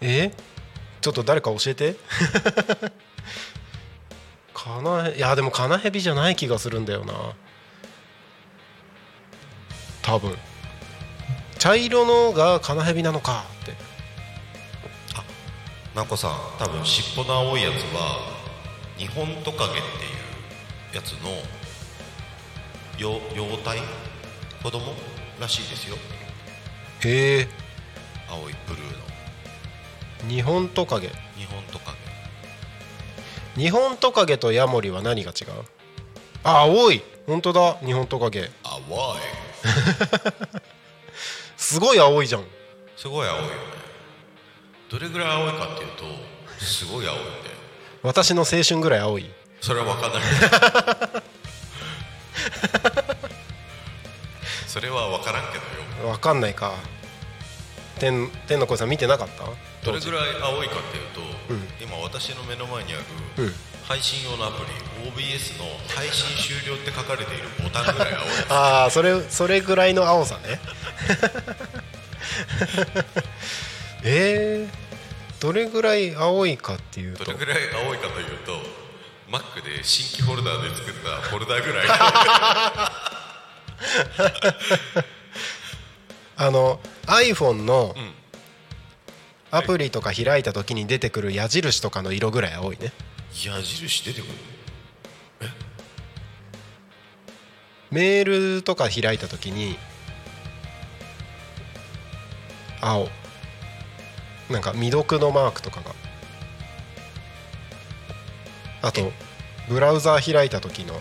[0.00, 0.32] え？
[1.00, 1.96] ちょっと誰か教えて。
[4.54, 7.34] カナヘいやでもカナヘビじゃない気がするんだよな。
[10.08, 10.34] 多分。
[11.58, 13.74] 茶色のがカナヘビなのかって。
[15.94, 18.20] 直子さん多分尻尾の青いやつは
[18.96, 19.82] 日本トカゲってい
[20.92, 21.28] うやつの
[22.96, 23.82] 幼幼体？
[24.62, 24.94] 子供
[25.38, 25.96] らしいですよ。
[27.04, 27.48] へえ。
[28.30, 30.30] 青いブルーの。
[30.30, 31.08] 日本トカゲ。
[31.36, 31.94] 日本トカ
[33.56, 35.48] 日本トカゲとヤモリは何が違う？
[36.44, 37.02] あ青い。
[37.26, 37.74] 本当だ。
[37.84, 38.40] 日本トカゲ。
[38.40, 38.84] ゲ淡い
[41.56, 42.44] すごい青いじゃん。
[42.96, 43.52] すごい青いよね。
[44.90, 46.04] どれぐらい青いかっていうと
[46.64, 47.34] すごい青いんだよ。
[48.02, 49.30] 私の青春ぐらい青い。
[49.60, 50.22] それは分かんない。
[54.66, 55.64] それは分からんけど
[56.04, 56.10] よ。
[56.10, 56.74] わかんないか。
[57.98, 59.44] 天天の声さん見てなかった？
[59.84, 61.68] どれぐらい青いかっていうと、うん。
[61.80, 63.02] 今私の目の前にある
[63.38, 63.54] うん
[63.88, 64.72] 配信用のアプリ
[65.08, 65.64] OBS の
[65.96, 70.60] 配信終了って書かれているボタンぐらい青い ああそれそれぐらいの青さね。
[74.04, 74.72] えー、
[75.42, 77.24] どれぐらい青いかっていうと。
[77.24, 78.60] どれぐらい青いかというと
[79.30, 81.86] Mac で新規フォルダーで作ったフォルダーぐらい。
[86.36, 88.12] あの iPhone のん。
[89.50, 92.92] アプリとか開いた時に出てくる矢印とかの色ぐらい青いね
[93.46, 94.32] 矢印出てくる
[97.90, 99.78] メールとか開いた時に
[102.80, 103.08] 青。
[104.50, 105.94] なんか未読のマークとかが。
[108.82, 109.10] あと
[109.68, 110.94] ブラウザー開いた時の。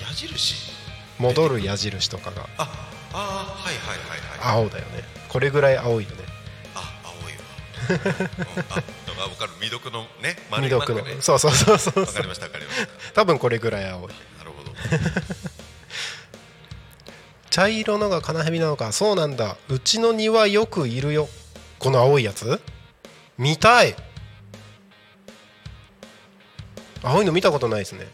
[0.00, 0.72] 矢印？
[1.18, 2.48] 戻る矢印とかが。
[2.58, 4.62] ああーはいはいはいはい。
[4.64, 5.02] 青だよね。
[5.28, 6.16] これぐらい青いよね。
[6.74, 7.42] あ青いわ、
[8.76, 11.14] うん、ああ分かる未読のね丸いマークね。
[11.14, 12.04] のそうそうそうそう。
[12.04, 14.08] 分かりました分かりました多分これぐらい青い。
[14.38, 14.70] なるほど
[17.50, 18.90] 茶色のがカナヘビなのか。
[18.92, 19.56] そうなんだ。
[19.68, 21.28] うちの庭よくいるよ。
[21.78, 22.60] この青いやつ？
[23.38, 23.94] 見たい。
[27.02, 28.08] 青いの見たことないですね。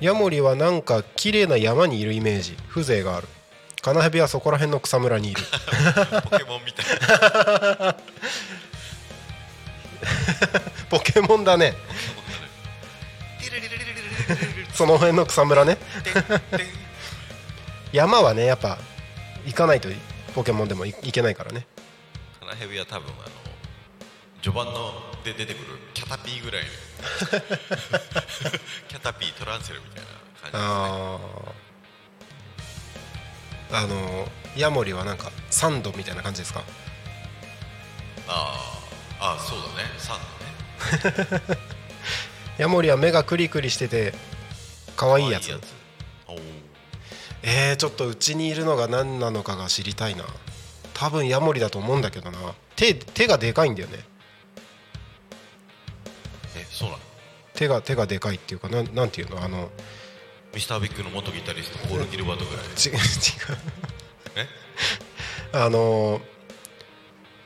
[0.00, 2.56] ヤモリはなんか綺麗な山にいるイメージ。
[2.70, 3.28] 風情がある。
[3.82, 5.42] カナヘビはそこら辺の草むらにいる。
[6.30, 6.86] ポケモンみたい
[7.78, 7.96] な
[10.90, 11.74] ポケモンだね。
[14.74, 15.78] その辺の草むらね。
[17.92, 18.78] 山はねやっぱ
[19.44, 19.88] 行かないと
[20.34, 21.66] ポケモンでも行けないからね。
[22.38, 23.28] カナヘビは多分あの
[24.42, 24.92] 序盤の
[25.24, 26.64] で出てくるキャタピーぐらい
[28.88, 30.58] キャタピートランセルみたいな感じですね。
[33.72, 36.62] あのヤモリはなんかサンドみたいな感じですか？
[38.28, 38.78] あ
[39.20, 39.90] あそうだね。
[39.98, 40.39] サンド。
[42.58, 44.14] ヤモリは目がクリクリしてて
[44.96, 45.48] 可愛いやつ。
[45.48, 46.42] 可愛おー
[47.42, 50.24] えー、ちょっとうちにいるのが何なのかが知りたいな。
[50.92, 52.38] 多分ヤモリだと思うんだけどな。
[52.76, 54.04] 手手がでかいんだよね。
[56.56, 57.02] えそうなの？
[57.54, 59.42] 手が手がでかいっていうかなんなんていうの？
[59.42, 59.70] あの
[60.54, 62.66] ミスタービッグの元ギタリストポール・ギルバートぐらい。
[62.76, 62.96] ち違う。
[64.36, 64.46] え？
[65.52, 66.20] あの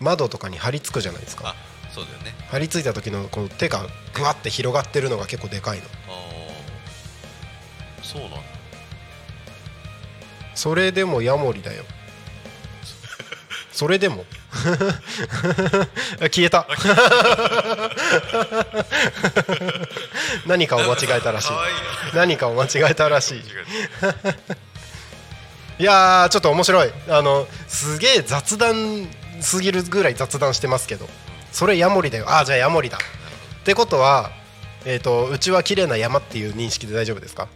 [0.00, 1.50] 窓とかに張り付くじゃないですか。
[1.50, 1.54] あ
[1.94, 2.34] そうだよね。
[2.50, 5.84] 張り付いた時のこの手がぐわって広がってるのが結構でかいの。
[5.84, 5.88] あ
[8.00, 8.38] あそうなんだ
[10.54, 11.84] それでもヤモリだよ。
[13.72, 14.24] それでも。
[16.20, 16.66] あ 消えた。
[20.46, 21.50] 何かを間違えたらしい。
[22.14, 23.42] 何かを間違えたらしい。
[25.78, 26.92] いやーちょっと面白い。
[27.08, 29.08] あのすげえ雑談
[29.40, 31.08] すぎるぐらい雑談してますけど
[31.54, 32.28] それヤモリだよ。
[32.28, 32.98] ああじゃあヤモリだ。
[32.98, 34.32] ってことは
[34.84, 37.48] えっ、とうちは綺麗な山っていう認識で大丈夫ですか？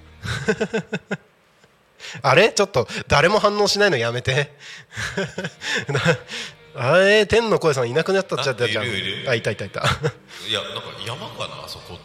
[2.22, 2.52] あれ？
[2.52, 4.52] ちょっと誰も反応しないのやめて。
[5.88, 6.00] な
[6.92, 8.84] あれ天の声さんいなくなったっちゃったじゃん。
[8.84, 9.80] あいたいたいた。
[9.80, 12.04] いやなんか山かなあそこと思っ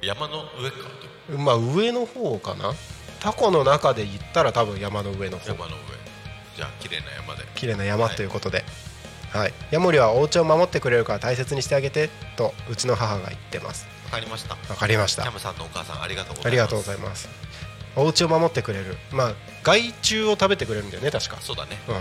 [0.00, 0.06] て。
[0.06, 0.76] 山の上か
[1.30, 2.74] とまあ上の方かな。
[3.20, 5.48] タコの中で言ったら多分山の上の方。
[5.48, 5.82] 山の上。
[6.56, 7.44] じゃあ綺麗な山で。
[7.54, 8.66] 綺麗な山ということで、はい、
[9.70, 13.86] ヤモリはお家を守ってくれるから大切にしてあげてとうちの母が言ってます。
[14.06, 14.56] わかりました。
[14.68, 15.22] わかりました。
[15.22, 16.46] キャムさんのお母さんありがとうございます。
[16.46, 17.28] ありがとうございます。
[17.96, 18.96] お家を守ってくれる。
[19.12, 21.36] まあ害虫を食べてくれるんだよね確か。
[21.40, 21.78] そうだね。
[21.88, 21.96] うん。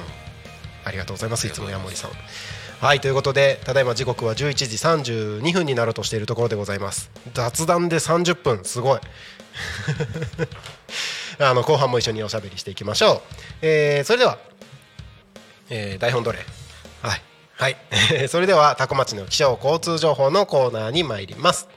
[0.86, 2.12] ありがとうございますいつもヤモリさん。
[2.80, 4.78] はいということでただいま時刻は11時
[5.42, 7.10] 32分になろうとしているところでございます。
[7.34, 8.64] 雑談で30分。
[8.64, 9.00] すごい。
[11.40, 13.22] あの後半も一緒におしゃべりしていきましょう、
[13.62, 14.38] えーそれでは、
[15.70, 16.40] えー台本どれ？
[17.58, 17.78] はい。
[18.30, 21.68] それでは多古町の気象交通情報のコーナーに参ります。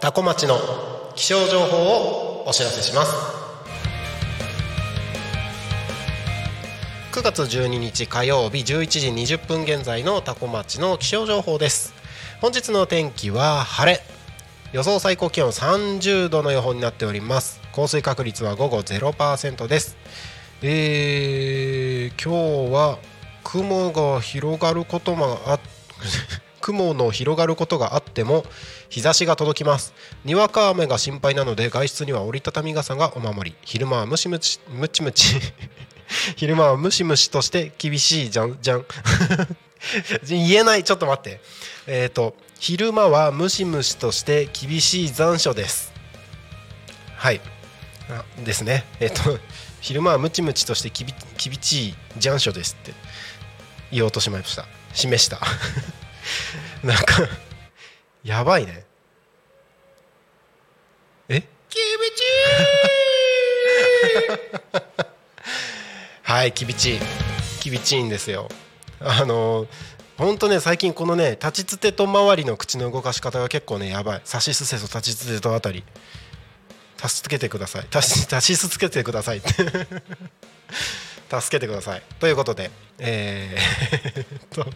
[0.00, 0.58] 多古町の
[1.14, 3.12] 気象情報をお知らせします。
[7.12, 11.92] 9月12日火曜日11時20分現在の多古町の気象情報です。
[12.40, 14.02] 本日の天気は晴れ。
[14.72, 17.60] 予想最高気温30度の予報になっております。
[17.72, 19.96] 降水確率は午後0%です。
[20.62, 22.98] えー、今日は
[23.44, 25.58] 雲が広がることもあ
[26.62, 28.44] 雲の広がることがあっても
[28.88, 29.92] 日差しが届きます。
[30.24, 33.56] にわか雨が心配なので外出には折りたたみ傘がお守り。
[33.62, 35.36] 昼間はムシムチムチムチ。
[36.36, 38.86] 昼間はムシムシとして厳しいじゃんじゃん
[40.26, 40.84] 言えない。
[40.84, 41.40] ちょっと待って。
[41.86, 45.92] えっ、と昼間はムシムシとして厳しい残暑です。
[47.16, 47.40] はい。
[48.08, 48.84] あですね。
[48.98, 49.38] えっ、と
[49.86, 52.92] 昼間はムチムチとしてきび厳しい残暑ですって
[53.92, 54.64] 言おうとしました。
[54.92, 55.38] 示した。
[56.82, 57.28] なんか
[58.24, 58.84] やばいね。
[61.28, 61.36] え？
[66.24, 67.00] はいきびちい。
[67.60, 68.48] きびちいんですよ。
[68.98, 69.68] あの
[70.16, 74.20] ほんとね最近このね立ちつてと周りの口の動かし方が結構ねやばい。
[74.24, 75.84] さしすせと立ちつてとあたり
[76.96, 77.86] 助けてください。
[77.92, 79.40] 足しつけてください。
[79.50, 79.56] 助
[81.50, 82.02] けてください。
[82.20, 84.70] ということでえー、 っと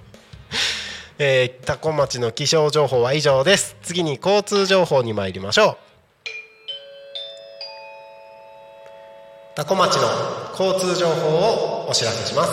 [1.18, 3.76] えー、タコ町の気象情報は以上です。
[3.82, 5.76] 次に交通情報に参りましょう。
[9.54, 10.08] タコ町の
[10.58, 12.52] 交通情報をお知らせします。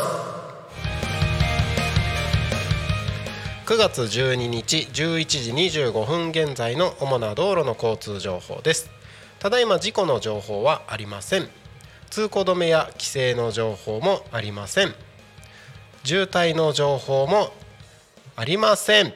[3.65, 8.96] 9月12日11時25分現在の主な道路の交通情報です。
[9.39, 11.47] ただいま事故の情報はありません。
[12.09, 14.95] 通行止めや規制の情報もありません。
[16.03, 17.53] 渋滞の情報も
[18.35, 19.13] ありません。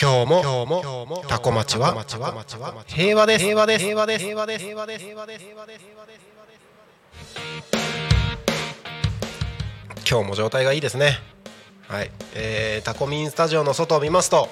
[0.00, 2.04] 今日も今日も今日もタコ町は
[2.86, 3.84] 平和です平和です。
[3.84, 4.24] 平和です。
[4.24, 4.64] 平和です。
[4.64, 5.04] 平和です。
[5.04, 5.44] 平和です。
[5.44, 5.86] 平和です。
[10.10, 11.18] 今日も状態がいいですね。
[11.88, 14.48] はい、えー、タコミンスタジオの外を見ますと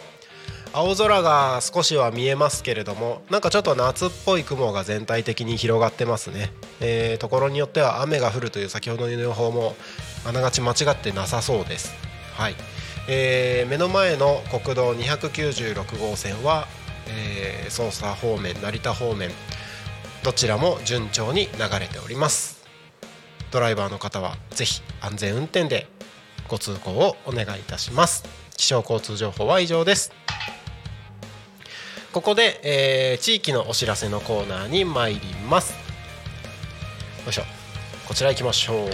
[0.76, 6.50] 青空が少しは見えますけれどもなんかちょっと夏っぽい雲が全体的に広がってますね、
[6.80, 9.76] えー、ところによっては雨が降るという先ほどの予報も
[10.26, 11.94] あながち間違ってなさそうです。
[12.34, 12.56] はい、
[13.08, 16.66] えー目の前の国道296号線は、
[17.06, 19.30] えー、捜査方面成田方面
[20.24, 22.64] どちらも順調に流れております。
[23.52, 25.86] ドライバーの方はぜひ安全運転で
[26.48, 28.24] ご通行をお願いいたします。
[28.56, 30.10] 気象交通情報は以上です。
[32.14, 35.72] ここで、えー地域のお知らせのコーナーに参ります。
[35.72, 37.42] よいしょ。
[38.06, 38.88] こちら行きましょう。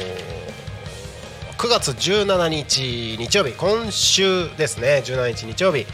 [1.59, 5.03] 9月17日日曜日今週ですね。
[5.05, 5.85] 17日日曜日、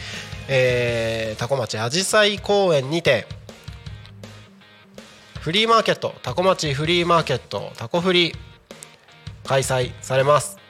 [0.47, 3.27] えー、多古町あじさい公園にて
[5.41, 8.37] フリーマーケット多古町フリーマーケットタコフリ
[9.43, 10.66] 開催されます。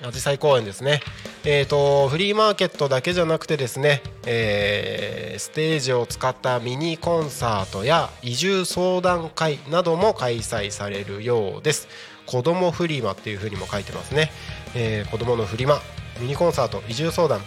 [0.00, 1.00] あじさい公園ですね。
[1.44, 11.88] えー、とフリーマーケットだけじゃなくてですね、えーステージを使ったミニコンサートや移住相談会なども開催されるようです。
[12.26, 14.30] 子どもフリマっていうふうにも書いてますね、
[14.74, 15.80] えー子どものフリマ
[16.20, 17.40] ミニコンサート移住相談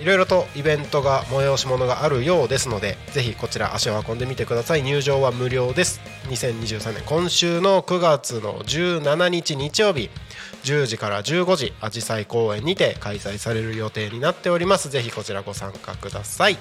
[0.00, 4.82] いろいろとイベントが催し物があるようですのでぜひこちら足を運んでみてください。
[4.82, 6.00] 入場は無料です。
[6.28, 10.10] 2023年今週の9月の17日日曜日
[10.64, 14.88] 10時から15時あじさい公園にて開催される予定になっております。
[14.90, 16.58] ぜひこちらご参加ください。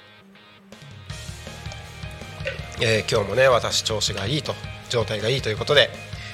[2.81, 4.55] えー今日もね私調子がいいと
[4.89, 5.91] 状態がいいということで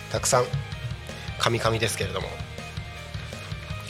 [0.09, 0.45] たくさん
[1.37, 2.29] カミカミですけれども。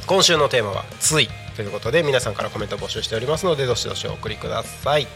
[0.08, 5.08] 今週のテーマは「つい」ということで皆さんからコメント募集しておりますのでどしどしお送りください。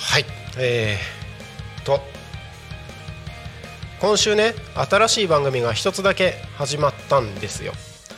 [0.00, 0.24] はい
[0.56, 1.23] えー、
[4.04, 7.72] 今週ね新しい番組が一つだけ始まったんですよ、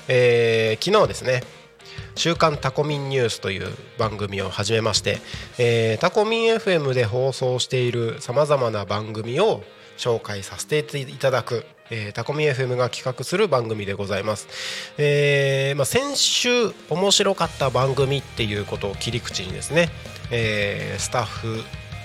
[0.09, 1.45] えー昨日ですね
[2.17, 5.21] 「週刊タコミンニュース」という番組を始めまして、
[5.59, 9.63] えータコミン FM で放送しているさまざまな番組を
[9.97, 14.49] 紹介させていただく、えータコミン FM が企画する番組でございます、
[14.99, 19.91] えーまあ、先週面白かった番組っていうことを切り口にですね、
[20.33, 21.63] えースタッフ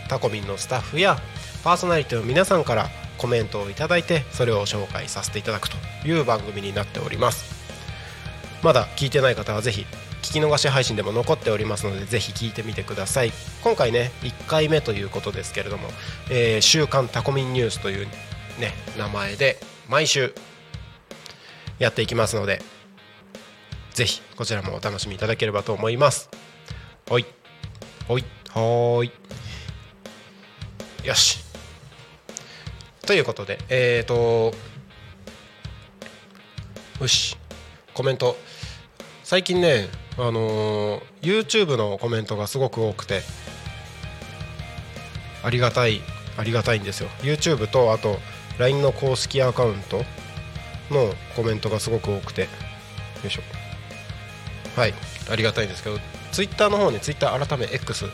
[0.08, 1.18] タコミンのスタッフや
[1.64, 2.92] パーソナリティの皆さんから
[3.22, 7.62] コメントをいただいてそれを紹介させていただくという番組になっております。
[8.64, 9.86] まだ聞いてない方はぜひ
[10.24, 13.32] 聞き逃し配信でも残っておりますのでぜひ聞いてみてください。
[13.64, 15.88] 今回ね1回目ということですけれども
[16.32, 18.08] 「えー週刊タコミンニュース」という
[18.60, 20.34] ね名前で毎週
[21.78, 22.64] やっていきますので
[23.94, 26.28] ぜひこちらもお楽しみいただければと思います。
[27.08, 27.26] ほい
[28.08, 29.12] ほいほーい。
[31.08, 31.51] よし。
[33.12, 34.54] ということでえーと
[37.02, 37.36] よし
[37.94, 38.38] コメント。
[39.26, 43.20] 最近ねあのー YouTube のコメントがすごく多くて
[45.44, 46.00] ありがたい
[46.38, 47.10] ありがたいんですよ。
[47.20, 48.18] YouTube とあと
[48.60, 50.06] LINE の公式アカウント
[50.90, 52.44] のコメントがすごく多くて。
[52.44, 52.48] よ
[53.26, 53.42] いしょ。
[54.80, 54.94] はい
[55.30, 56.00] ありがたいんですけど
[56.32, 58.06] Twitter の方ね Twitter 改め X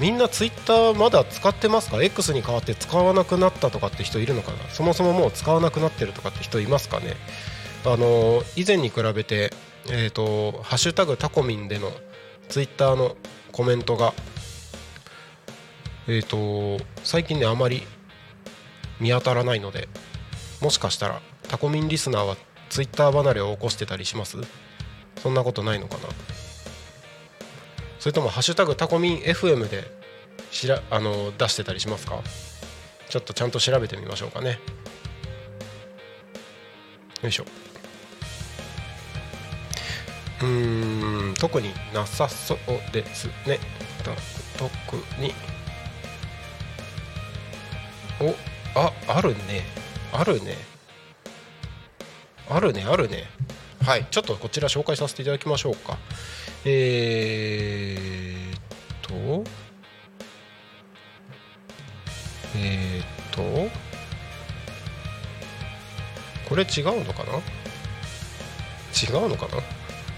[0.00, 4.58] みんな Twitter まだ使ってますか？X に代わって使わなくなったとかって人いるのかな？
[4.70, 7.14] そもそももう使わなくなってるとかって人いますかね？
[7.84, 9.52] あの以前に比べて
[9.88, 11.92] えっ、とハッシュタグタコミンでの
[12.48, 13.16] ツイッターの
[13.52, 14.12] コメントが
[16.08, 17.82] えっ、と最近ねあまり
[18.98, 19.88] 見当たらないので
[20.60, 22.36] もしかしたらタコミンリスナーは
[22.68, 24.38] ツイッター離れを起こしてたりします？
[25.22, 26.02] そんなことないのかな？
[28.06, 29.82] それともハッシュタグタコミン FM で
[30.52, 32.20] しらあの出してたりしますか？
[33.08, 34.60] ちょっとちゃんと調べてみましょうかね。
[37.20, 37.44] よいしょ。
[40.40, 42.58] うーん特になさそう
[42.92, 43.58] ですね。
[44.56, 45.34] 特に。
[48.20, 48.36] お
[48.78, 49.64] ああるね。
[50.12, 50.56] あるね。
[52.48, 53.24] あるねあるね。
[53.84, 55.98] はいちょっとこちら紹介させていただきましょうか。
[56.68, 58.60] えー、っ
[59.02, 59.44] と
[62.56, 63.70] えー、っと
[66.48, 67.34] これ違うのかな？
[69.00, 69.62] 違うのかな？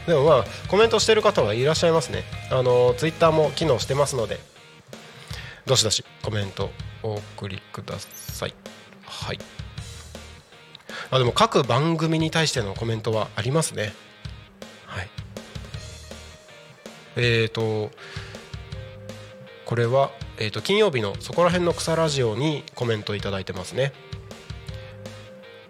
[0.07, 2.25] でもまあコメントしてる方はいらっしゃいますね。
[2.51, 4.41] あのツイッターも機能してますので
[5.67, 6.71] どしどしコメント
[7.03, 8.55] お送りください。
[9.05, 9.39] はい。
[11.11, 13.93] あでも各番組に対してのコメントはありますね。
[17.19, 17.91] えーと
[19.67, 23.93] これは、えー、と金曜日のそこら辺の草ラジオにコメントいただいてますね。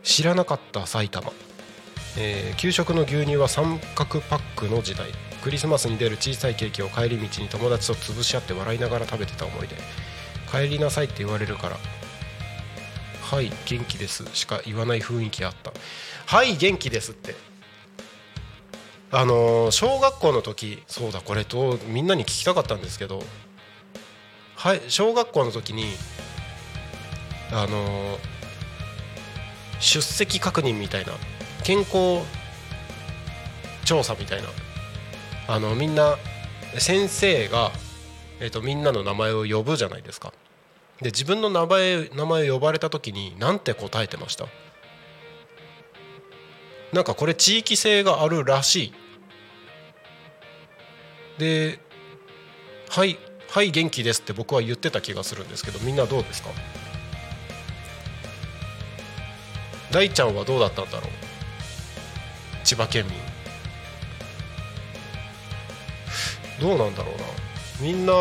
[0.05, 1.33] 知らなかった埼玉、
[2.17, 5.09] えー給食の牛乳は三角パックの時代。
[5.43, 9.77] クリスマスに出る小さいケーキを帰り道に友達と潰し合って笑いながら食べてた思い出。
[10.51, 11.77] 帰りなさいって言われるから。
[13.23, 14.25] はい元気です。
[14.33, 15.73] しか言わない雰囲気あった。
[16.27, 17.48] はい元気ですって。
[19.11, 23.23] あの小学校の時そうだこれとみんなに聞きたかったんですけど
[24.57, 25.87] はい小学校の時に
[27.53, 28.19] あの
[29.81, 31.13] 出席確認みたいな
[31.65, 32.21] 健康
[33.85, 34.49] 調査みたいな
[35.49, 36.17] あのみんな
[36.77, 37.71] 先生が、
[38.41, 40.35] えー、とみんなの名前を呼ぶじゃないですか。
[41.01, 44.45] で自分の名前名前を呼ばれた時に何て答えてました？
[46.93, 48.93] なんかこれ地域性があるらしい。
[51.39, 51.79] で
[52.91, 53.19] 「はい
[53.51, 56.51] はい元気です」って僕は言ってた気がするんですけどみんなどうですか？
[59.91, 61.11] 大ちゃんはどうだったんだろう？
[62.65, 63.15] 千葉県民。
[66.61, 67.25] どうなんだろうな？
[67.81, 68.13] みんな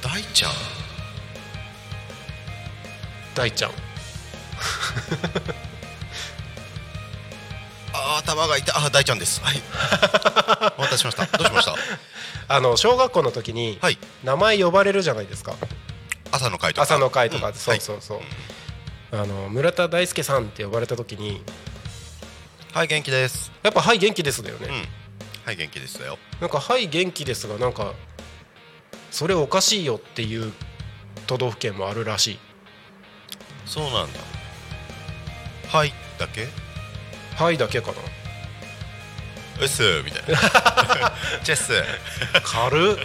[0.00, 0.52] 大ちゃん？
[3.34, 3.72] 大ちゃん。
[7.92, 8.74] あー頭が痛い。
[8.76, 9.40] あー大ちゃんです。
[9.42, 9.56] はい。
[10.78, 11.26] お待たせしました。
[11.38, 11.74] どうしました？
[12.54, 13.98] あの小学校の時にはい。
[14.24, 15.54] 名前呼ばれるじゃないですか。
[16.30, 16.82] 朝の会とか。
[16.82, 17.54] 朝の会とか、うん。
[17.54, 18.20] そうそうそう、
[19.12, 21.42] あの村田大輔さんって呼ばれた時に
[22.72, 23.52] はい元気です。
[23.62, 24.88] やっぱ「はい元気です」だよね、うん。
[25.44, 26.18] はい元気ですだよ。
[26.40, 27.92] なんか「はい元気です」がなんか
[29.10, 30.52] それおかしいよっていう
[31.26, 32.38] 都道府県もあるらしい。
[33.66, 34.18] そうなんだ。
[35.70, 36.48] はいだけ
[37.36, 37.98] 「はい」だけかな。
[39.60, 41.12] うっすーみたいな。
[41.44, 41.72] チェス
[42.44, 42.96] 軽っ。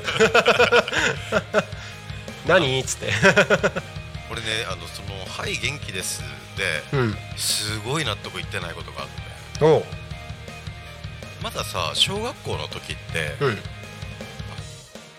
[2.48, 2.80] 何？
[2.80, 3.14] っつって。
[4.32, 6.22] 俺ねあのその「はい元気です」
[6.58, 7.18] でうん。
[7.38, 9.66] すごい納得いってないことがあって。
[9.66, 9.86] おう。
[11.42, 13.62] まださ小学校の時ってうん。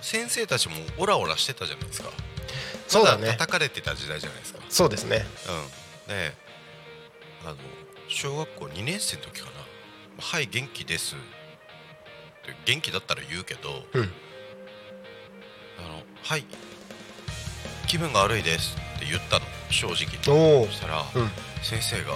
[0.01, 2.11] 先生たちもオラオラしてたじゃないですか。
[2.89, 3.27] そうだね。
[3.27, 4.61] ま叩かれてた時代じゃないですか。
[4.69, 5.27] そうですね。
[6.07, 6.15] うん。
[6.15, 6.35] で
[7.45, 7.57] あの
[8.09, 9.53] 小学校2年生の時かな
[10.25, 14.13] 「はい元気です」って元気だったら言うけどうん。
[15.79, 16.45] あのはい
[17.87, 19.47] 気分が悪いですって言ったの。
[19.71, 21.31] 正直そしたら、うん。
[21.63, 22.13] 先生が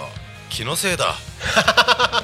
[0.49, 2.23] 気のせいだ は？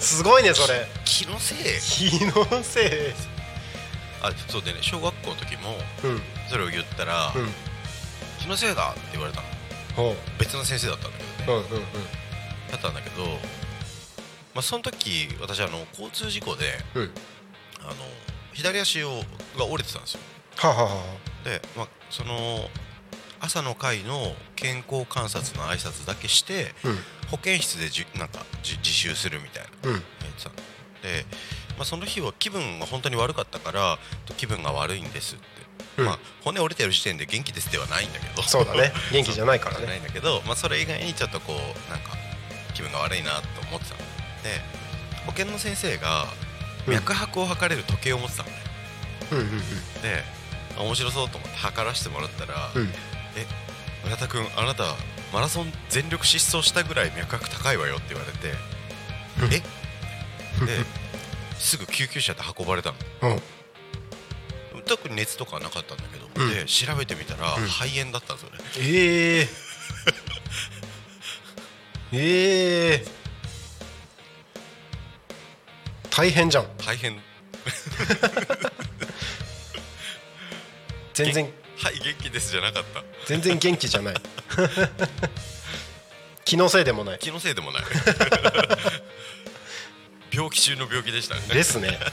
[0.00, 0.86] すごいねそれ。
[1.04, 1.58] 気のせい？
[1.80, 2.90] 気のせい。
[4.22, 6.22] あそうでね小学校の時もうん。
[6.48, 7.54] それを言ったら、うん
[8.38, 9.46] 気のせいだって言われたの
[10.38, 11.68] 別の先生だったんだけどね、
[12.70, 13.24] だったんだけど、
[14.54, 17.10] まあ、その時私あの交通事故でうん。
[17.82, 17.94] あの
[18.52, 19.22] 左足を
[19.56, 20.20] が折れてたんですよ。
[20.56, 20.90] はあはあは
[21.44, 22.68] で、まあ、その
[23.38, 26.74] 朝の会の健康観察の挨拶だけして
[27.30, 29.94] 保健室でじなんかじ自習するみたいなうん。
[29.94, 30.02] やっ
[30.36, 30.56] てたの。
[30.56, 31.26] で、
[31.76, 33.98] まあ、その日は気分が本当に悪かったから
[34.36, 35.55] 気分が悪いんですって、うん
[35.96, 38.42] まあ、骨折れてる時点で元気ですではないんだけど。
[38.42, 38.92] そうだね。
[39.12, 42.16] 元気じゃないからじゃなねいんだけど、まあ、それ以外にちょっとこうなんか
[42.74, 44.00] 気分が悪いなと思ってたの。
[44.42, 44.60] で
[45.26, 46.26] 保健の先生が
[46.86, 46.94] うん。
[46.94, 48.56] 脈拍を測れる時計を持ってたのね、
[49.32, 50.24] うんうんで
[50.78, 52.94] あ面白そうと思って測らせてもらったらうんうん。
[53.36, 53.46] え
[54.04, 54.94] 村田君あなた
[55.32, 58.54] マラソン全力疾走したぐらい脈拍高いわよって言われて
[59.40, 59.52] うん。
[59.52, 59.62] え
[60.66, 60.86] で
[61.58, 62.96] すぐ救急車で運ばれたの。
[63.22, 63.42] うん
[64.86, 66.54] 特に熱とかはなかったんだけど、うん。
[66.54, 67.66] で調べてみたらうん。
[67.66, 69.48] 肺炎だったんですよね、え
[72.12, 73.16] えええ
[76.16, 76.66] 大変じゃん。
[76.78, 77.20] 大変。
[81.12, 81.52] 全然。
[81.76, 83.04] はい元気ですじゃなかった。
[83.26, 84.14] 全然元気じゃない。
[86.46, 87.18] 気のせいでもない。
[87.18, 87.82] 気のせいでもない。
[90.32, 91.42] 病気中の病気でしたね。
[91.52, 91.98] ですね。
[91.98, 92.04] そ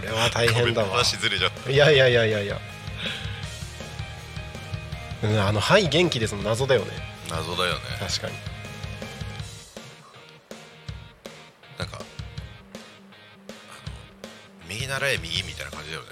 [0.00, 1.04] れは大変だわ。
[1.04, 1.70] ずれちゃった。
[1.70, 2.58] いやいやいやいやいや。
[5.22, 6.92] うんあの「はい元気です」の謎だよね。
[7.30, 7.80] 謎だよね。
[7.98, 8.34] 確かに。
[11.78, 12.04] なんかあの
[14.68, 16.08] 右習え右みたいな感じだよね。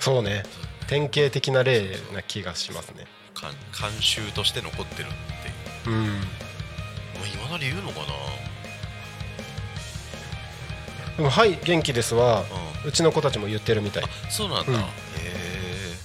[0.00, 0.44] そうね。
[0.86, 3.06] 典型的な例な気がしますね。
[3.34, 5.10] 慣慣習として残ってるっ
[5.84, 5.96] ていう。
[5.96, 6.06] うん。
[6.06, 8.06] もう今だに言うのかな？
[8.06, 8.16] でも
[11.18, 12.44] 「はい元気ですは」
[12.84, 14.04] ううちの子たちも言ってるみたい。
[14.04, 14.78] あそうなんだ、うん。
[14.78, 14.82] へ
[15.26, 15.96] え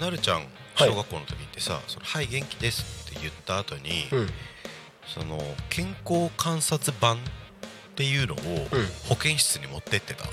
[0.00, 0.88] なるちゃんはい。
[0.90, 4.30] 小学校の時ってさ「そのはい元気です」って言った後に、うん。
[5.06, 7.18] その健康観察版っ
[7.96, 8.88] ていうのをうん。
[9.08, 10.24] 保健室に持ってってた、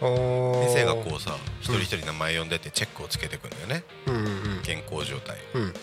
[0.00, 3.84] 先生がこうさ一人一人名前呼んでってチェックをつけていくんだよね。
[4.06, 4.18] うんう
[4.58, 5.74] ん健康状態うん。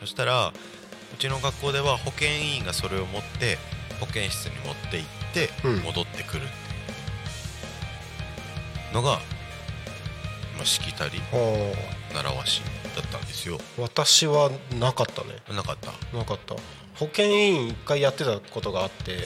[0.00, 0.52] そしたら
[1.12, 3.58] うちの学校では保健委員がそれを持って
[4.00, 5.76] 保健室に持って行ってうん。
[5.80, 6.48] 戻ってくるってい
[8.92, 9.12] うのが、
[10.56, 11.20] まあ、しきたり
[12.14, 12.62] 習わし
[12.96, 13.58] だったんですよ。
[13.78, 15.36] 私はなかったね。
[15.54, 15.92] なかった？
[16.16, 16.56] なかった。
[16.96, 19.18] 保健委員一回やってたことがあってう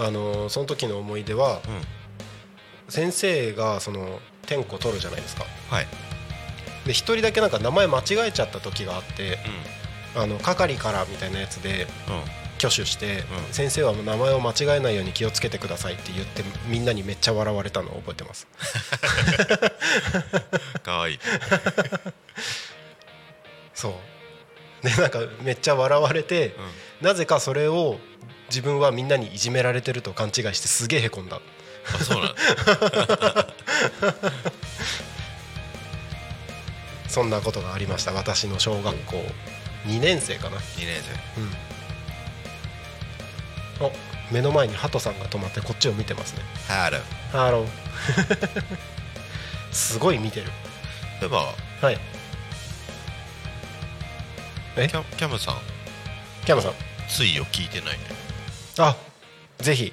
[0.00, 1.60] あのーその時の思い出はんうん。
[2.88, 5.44] 先生がその点呼取るじゃないですか。
[5.70, 5.86] はい。
[6.86, 9.36] で一人だけなんか名前間違えちゃった時があってう
[10.16, 11.86] あの係からみたいなやつでんうん。
[12.58, 13.52] 挙手して、うん。
[13.52, 18.46] 先生は名前を間違えないように気をつけてくださいって言ってみんなにめっちゃ笑われたのを覚えてます。
[20.82, 21.18] かわいい。
[23.74, 24.00] そ
[24.82, 24.82] う。
[24.82, 26.54] でなんかめっちゃ笑われて、
[27.00, 27.98] なぜかそれを
[28.48, 31.40] 自分はみんなにいじめられてると勘違いしてすげえへこんだ。
[31.94, 33.46] あそうなんだ。
[37.08, 38.12] そんなことがありました。
[38.12, 39.24] 私の小学校
[39.86, 40.56] 2年生かな。
[40.58, 41.00] 2年
[43.80, 43.86] うん。
[43.86, 43.92] お
[44.32, 46.42] 目の前にハトさんが止まってこっちを見てますね。
[46.66, 47.68] 生 hello hello
[49.70, 50.46] すごい見てる。
[51.20, 51.54] 例えば。
[51.80, 51.98] はい。
[54.76, 54.88] え？
[54.88, 55.56] キャキャムさん。
[56.44, 56.72] キャムさん。
[57.08, 58.04] ついを聞いてないね。
[58.78, 58.96] あ
[59.58, 59.92] ぜひ。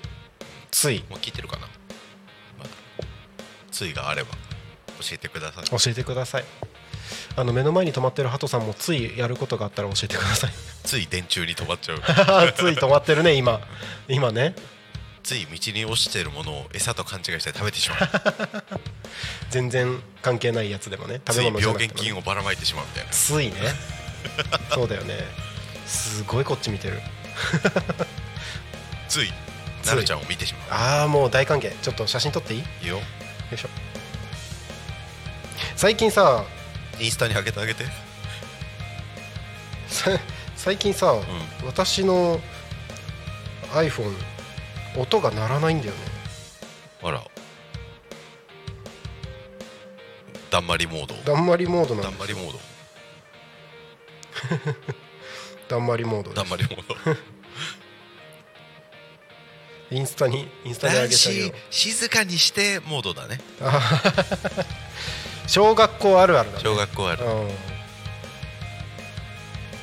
[0.71, 1.03] つい。
[1.09, 1.67] もう聞いてるかな。
[2.57, 2.69] まだ。
[3.71, 4.31] ついがあれば
[4.99, 5.65] 教えてください。
[5.65, 6.45] 教えてください
[7.36, 10.51] あの目の前に止まってるハトさんもついやることがあったら教えてください。
[10.84, 11.99] つい電柱に止まっちゃう。
[12.53, 13.59] つい止まってるね今。
[14.07, 14.55] 今ね。
[15.23, 18.63] つい道に落ちてるものを餌と勘違いして食べてしまう。
[19.49, 21.88] 全然関係ないやつでもね食べ物じゃなくてもね。
[21.88, 23.09] 病原菌をばらまいてしまうみたいな。
[23.11, 23.53] ついね。
[24.73, 25.17] そうだよね。
[25.88, 27.01] すごいこっち見てる。
[29.07, 29.34] つい
[29.86, 31.73] なるちゃんを見てしまああもう大歓迎。
[31.81, 32.59] ちょっと写真撮っていい？
[32.59, 32.99] よういいよ
[33.53, 33.69] いしょ。
[35.75, 36.43] 最近さ
[37.03, 37.83] インスタに上げてあげて。
[39.87, 40.17] さ
[40.55, 41.13] 最近さ、
[41.65, 42.39] 私の
[43.73, 44.15] iPhone
[44.97, 45.97] 音が鳴らないんだよね。
[47.03, 47.21] あら。
[50.49, 51.33] だんまりモード。
[51.33, 52.59] だんまりモードなんでだんまりモード。
[55.67, 57.33] だんまりモードだんまりモード。
[59.91, 63.39] インスタにインスタに上げたよ静かにしてモードだね
[65.47, 66.63] 小学校あるあるだね。
[66.63, 67.23] 小学校ある。
[67.25, 67.47] うん。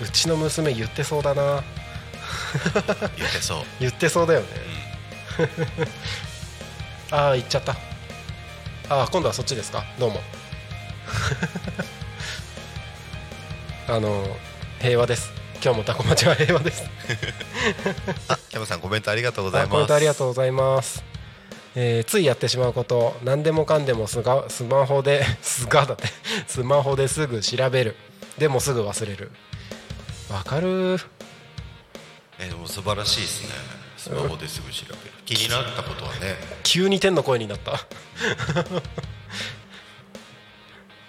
[0.03, 1.63] うちの娘言ってそうだな。
[3.17, 3.65] 言ってそう。
[3.81, 4.47] 言ってそうだよね、
[7.13, 7.73] ああ行っちゃった。
[8.89, 9.85] ああ今度はそっちですか？
[9.99, 10.23] どうも。
[13.89, 14.37] あの
[14.81, 15.31] 平和です。
[15.63, 16.85] 今日もタコ町は平和です。
[18.29, 21.05] あキャムさんコメントありがとうございあコメンますトありがとうございます、
[21.77, 26.05] えーついやってしまうこと何でもかんでもスガスマホで スガだって
[26.49, 27.97] スマホですぐ調べる。
[28.39, 29.31] でもすぐ忘れる。
[30.31, 30.99] わかる？
[32.39, 33.51] えでも素晴らしいですね。
[33.97, 34.99] スマホですぐ調べる。
[35.27, 36.37] 気になったことはね。
[36.63, 37.73] 急に天の声になった。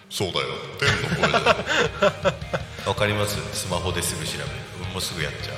[0.09, 0.47] そうだよ。
[0.77, 1.55] 天の声だよ。
[2.85, 3.37] わかります？
[3.53, 4.45] スマホですぐ調べる。
[4.91, 5.53] もうすぐやっちゃ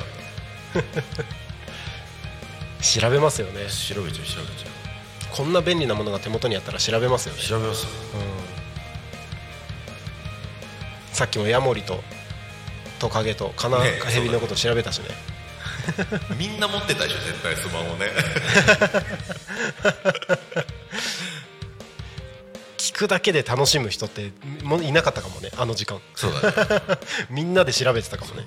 [3.01, 3.63] 調べますよね。
[3.63, 4.67] う調べちゃう調べちゃ
[5.33, 7.41] こんな便利なものが手元にあったら調べますよね。
[7.43, 7.87] う調べます
[11.11, 12.03] さっきもヤモリと
[12.99, 15.05] トカゲとカナねヘビのこと調べたしね。
[16.37, 18.11] みんな持ってたでしょ絶対スマホね。
[22.77, 24.31] 聞くだけで楽しむ人って
[24.61, 25.99] もういなかったかもねあの時間。
[26.15, 26.55] そうだね。
[27.31, 28.45] みんなで調べてたかもね。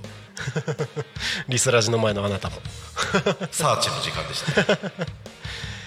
[1.49, 2.63] リスラジの前のあなたも。
[3.51, 4.79] サーチの時間でしたね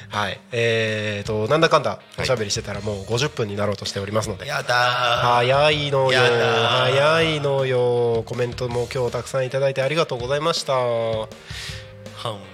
[0.09, 0.39] はい。
[0.51, 10.73] えー、となんだかんだおしゃべりしてたらもう50分になろうとしておりますので、やだ早いのよ早いのよコメントも今日たくさんいただいてありがとうございました。
[10.73, 11.27] は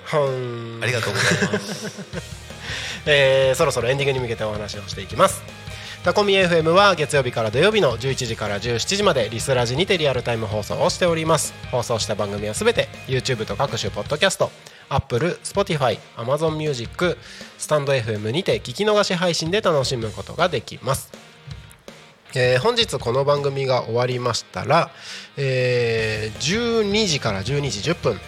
[0.04, 2.06] はんんありがとうございます。
[3.08, 5.42] えーそろそろエンディングに向けてお話をしていきます。
[6.04, 11.54] タコミ FM は月曜日から土曜日の11時から17時までリスラジにてリアルタイム放送をしております。
[11.72, 14.52] 放送した番組はすべて YouTube と各種ポッドキャスト
[14.90, 17.18] Apple、Spotify、Amazon Music、
[17.58, 21.12] スタンド FM にて聞き逃し配信で楽しむことができます。
[22.36, 24.92] えー本日この番組が終わりましたら、
[25.38, 28.20] えー12時から12時10分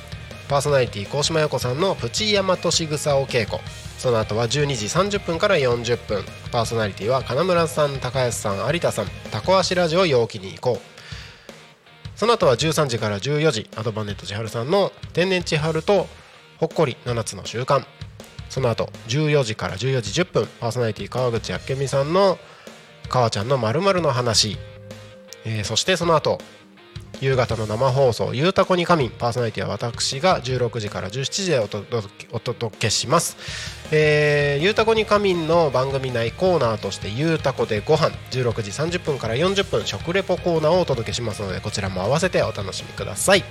[0.47, 3.60] パーソナリティ高島陽子さんのプチ大和しぐさお稽古。
[3.97, 10.97] その後は12時30分から40分パーソナリティは金村さん高安さん有田さんタコ足ラジオ陽気に行こう。
[12.18, 16.08] その後は13時から14時アドバンネット千春さんの天然千春と
[16.60, 17.86] ほっこり7つの習慣。
[18.49, 22.38] その後14時から14時10分パーソナリティ川口明美さんの
[23.10, 24.58] 川ちゃんのまるの話、
[25.45, 26.39] えーそしてその後
[27.20, 31.60] 夕方の生放送「ゆうたこに仮眠」パーソナリティは私が16時から17時で
[32.32, 33.38] お届けします、
[33.91, 43.43] えー、ゆうたこに仮眠の番組内コーナーとして「ゆうたこでご飯16時30分から40分食レポコーナーをお届けしますのでこちらも合わせてお楽しみください。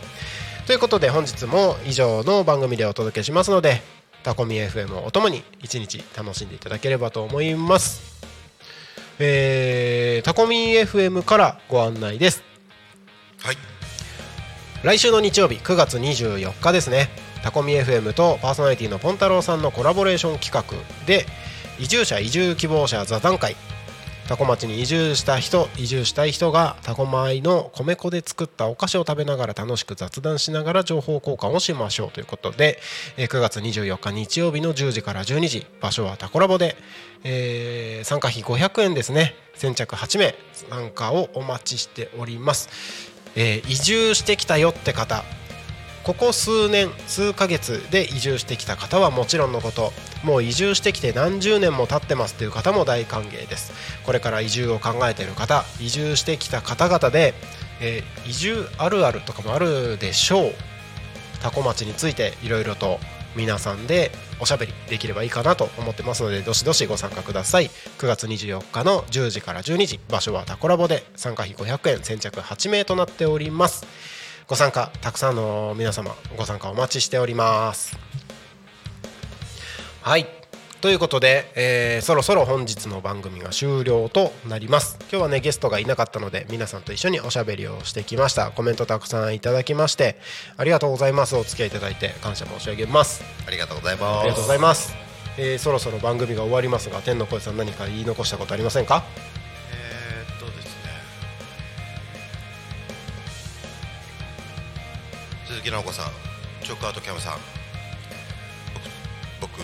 [0.67, 3.83] ということで本日も以上の番組でお届けしますので
[4.25, 8.21] タコミ FM をおともに一日楽しんでいただければと思います。
[9.21, 12.43] えー、タコミ FM からご案内です。
[13.39, 13.57] はい。
[14.83, 17.11] 来週の日曜日9月24日ですね。
[17.45, 20.64] タコミ FM とパーソナリティのポンタロウさんのコラボレーション企画
[21.07, 21.27] で
[21.79, 23.55] 移住者移住希望者座談会
[24.29, 32.81] タコ町に移住した人移住したい人がタコ米の米粉で作ったお菓子を食べながら楽しく雑談しながら情報交換をしましょうということで
[33.16, 36.77] 9月24日日曜日の10時から12時場所はタコラボで、
[37.22, 39.35] えー参加費500円ですね。
[39.55, 42.68] 先着8名参加をお待ちしております、
[43.37, 45.24] えー移住してきたよって方
[46.07, 49.93] ここ数年数ヶ月で移住してきた方はもちろんのこと
[50.23, 53.73] もう移住してきて何十年も経ってますという方も大歓迎です。
[54.05, 57.35] これから移住を考えている方移住してきた方々で、
[57.81, 60.53] えー移住あるあるとかもあるでしょう。
[61.43, 63.01] タコ町についていろいろと
[63.35, 67.71] 皆さんでおしゃべりできればいいかなと思ってますのでどしどしご参加ください。
[67.99, 74.16] 9月24日の10時から12時場所はタコラボで参加費500円先着8名となっております。
[74.49, 77.99] ご参加たくさんの皆様ご参加お待ちしております。
[80.03, 80.27] はい。
[80.81, 84.99] ということで、えーそろそろ本日の番組が終了となります。
[85.11, 88.53] 今日はねゲストがいなかったので皆さんと一緒におしゃべりをしてきました。
[88.53, 90.17] コメントたくさんいただきまして
[90.57, 91.35] ありがとうございます。
[91.35, 93.25] お付き合いいただいて感謝申し上げます。
[93.49, 94.21] ありがとうございます。
[94.21, 94.95] ありがとうございます、
[95.39, 99.03] えーそろそろ番組が終わりますが天の声さん何か言い残したことありませんか？
[105.67, 106.07] 木直子さん
[106.62, 107.33] チョークアウトキャムさん
[109.41, 109.61] 僕僕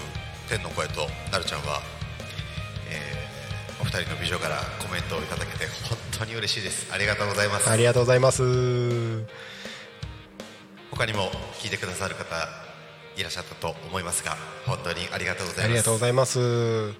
[0.48, 1.80] 天の声となるちゃんは、
[2.90, 3.22] えー
[3.80, 6.92] お二人の美女からコメントをいただけて本当に嬉しいです。
[6.94, 7.68] ありがとうございます。
[7.68, 9.24] ありがとうございます。
[10.92, 12.48] 他にも聞いてくださる方
[13.16, 14.36] いらっしゃったと思いますが
[14.66, 15.64] 本当にありがとうございます。
[15.64, 16.92] ありがとうございます。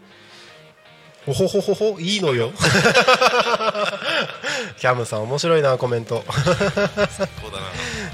[1.25, 2.51] ほほほほほいいのよ。
[4.81, 6.17] キャムさん面白いなコメント。
[6.17, 7.67] こうだな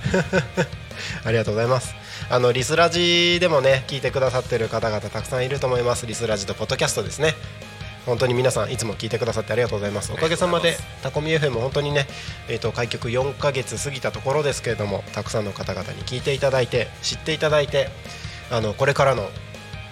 [1.25, 1.95] ありがとうございます。
[2.31, 6.07] あのリスラジでもね聞いてくださってる方々たくさんいると思います。
[6.07, 7.35] リスラジとポッドキャストですね。
[8.07, 10.13] 本当に皆さんいつも聞いてくださってありがとうございます。
[10.13, 12.07] おかげさまでタコミ FM 本当にね、
[12.49, 17.91] えー、と開局4ヶ月過ぎたところですけれどもたくさんの方々に聞いていただいて知っていただいて
[18.51, 19.29] あのこれからの、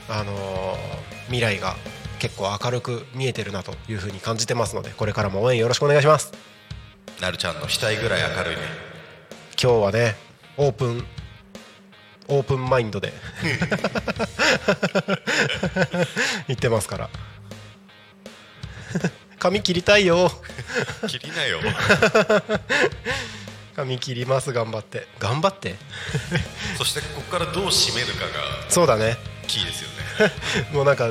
[0.08, 1.74] あのー未来が
[2.18, 6.32] 結構明るく見えてるなというふうに感じてますのでこれからも応援よろしくお願いします。
[7.20, 8.85] なるちゃんの額ぐらい明るいね。
[9.60, 10.14] 今日はね
[10.56, 11.04] オープン
[12.28, 13.12] オープンマインドで
[16.48, 17.10] 言ってますから。
[19.38, 20.30] 髪切りたいよ。
[21.06, 21.60] 切りなよ。
[23.76, 25.06] 髪切ります頑張って。
[25.20, 25.76] 頑張って？
[26.78, 29.16] そしてここからどう締めるかがそうだね。
[29.46, 29.88] キーですよ
[30.28, 30.32] ね。
[30.72, 31.10] もうなんか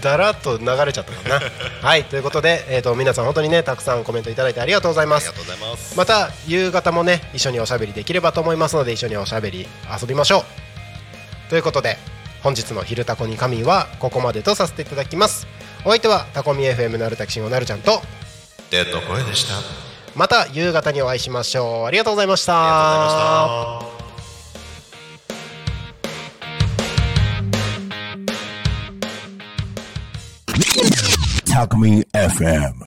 [0.00, 1.40] だらっと流れちゃったかな。
[1.82, 5.32] はいということで、えー、と皆さん本当にねたくさんコメントいただいてありがとうございます。
[5.96, 9.68] また夕方もね一緒におしゃべりできればと思いますので一緒におしゃべり
[10.00, 11.50] 遊びましょう。
[11.50, 11.98] ということで
[12.42, 15.46] 本日の「昼タコに神」はここまでとさせていただきます。
[15.84, 18.02] お相手はタコミ FM なるたきしんごなるちゃんと
[18.70, 19.54] 天の声でした。
[19.54, 19.60] あ
[20.14, 21.86] また夕方にお会いしましょう。
[21.86, 22.52] ありがとうございました。
[22.52, 24.03] りがとうございました
[31.46, 32.74] Talk Me FM.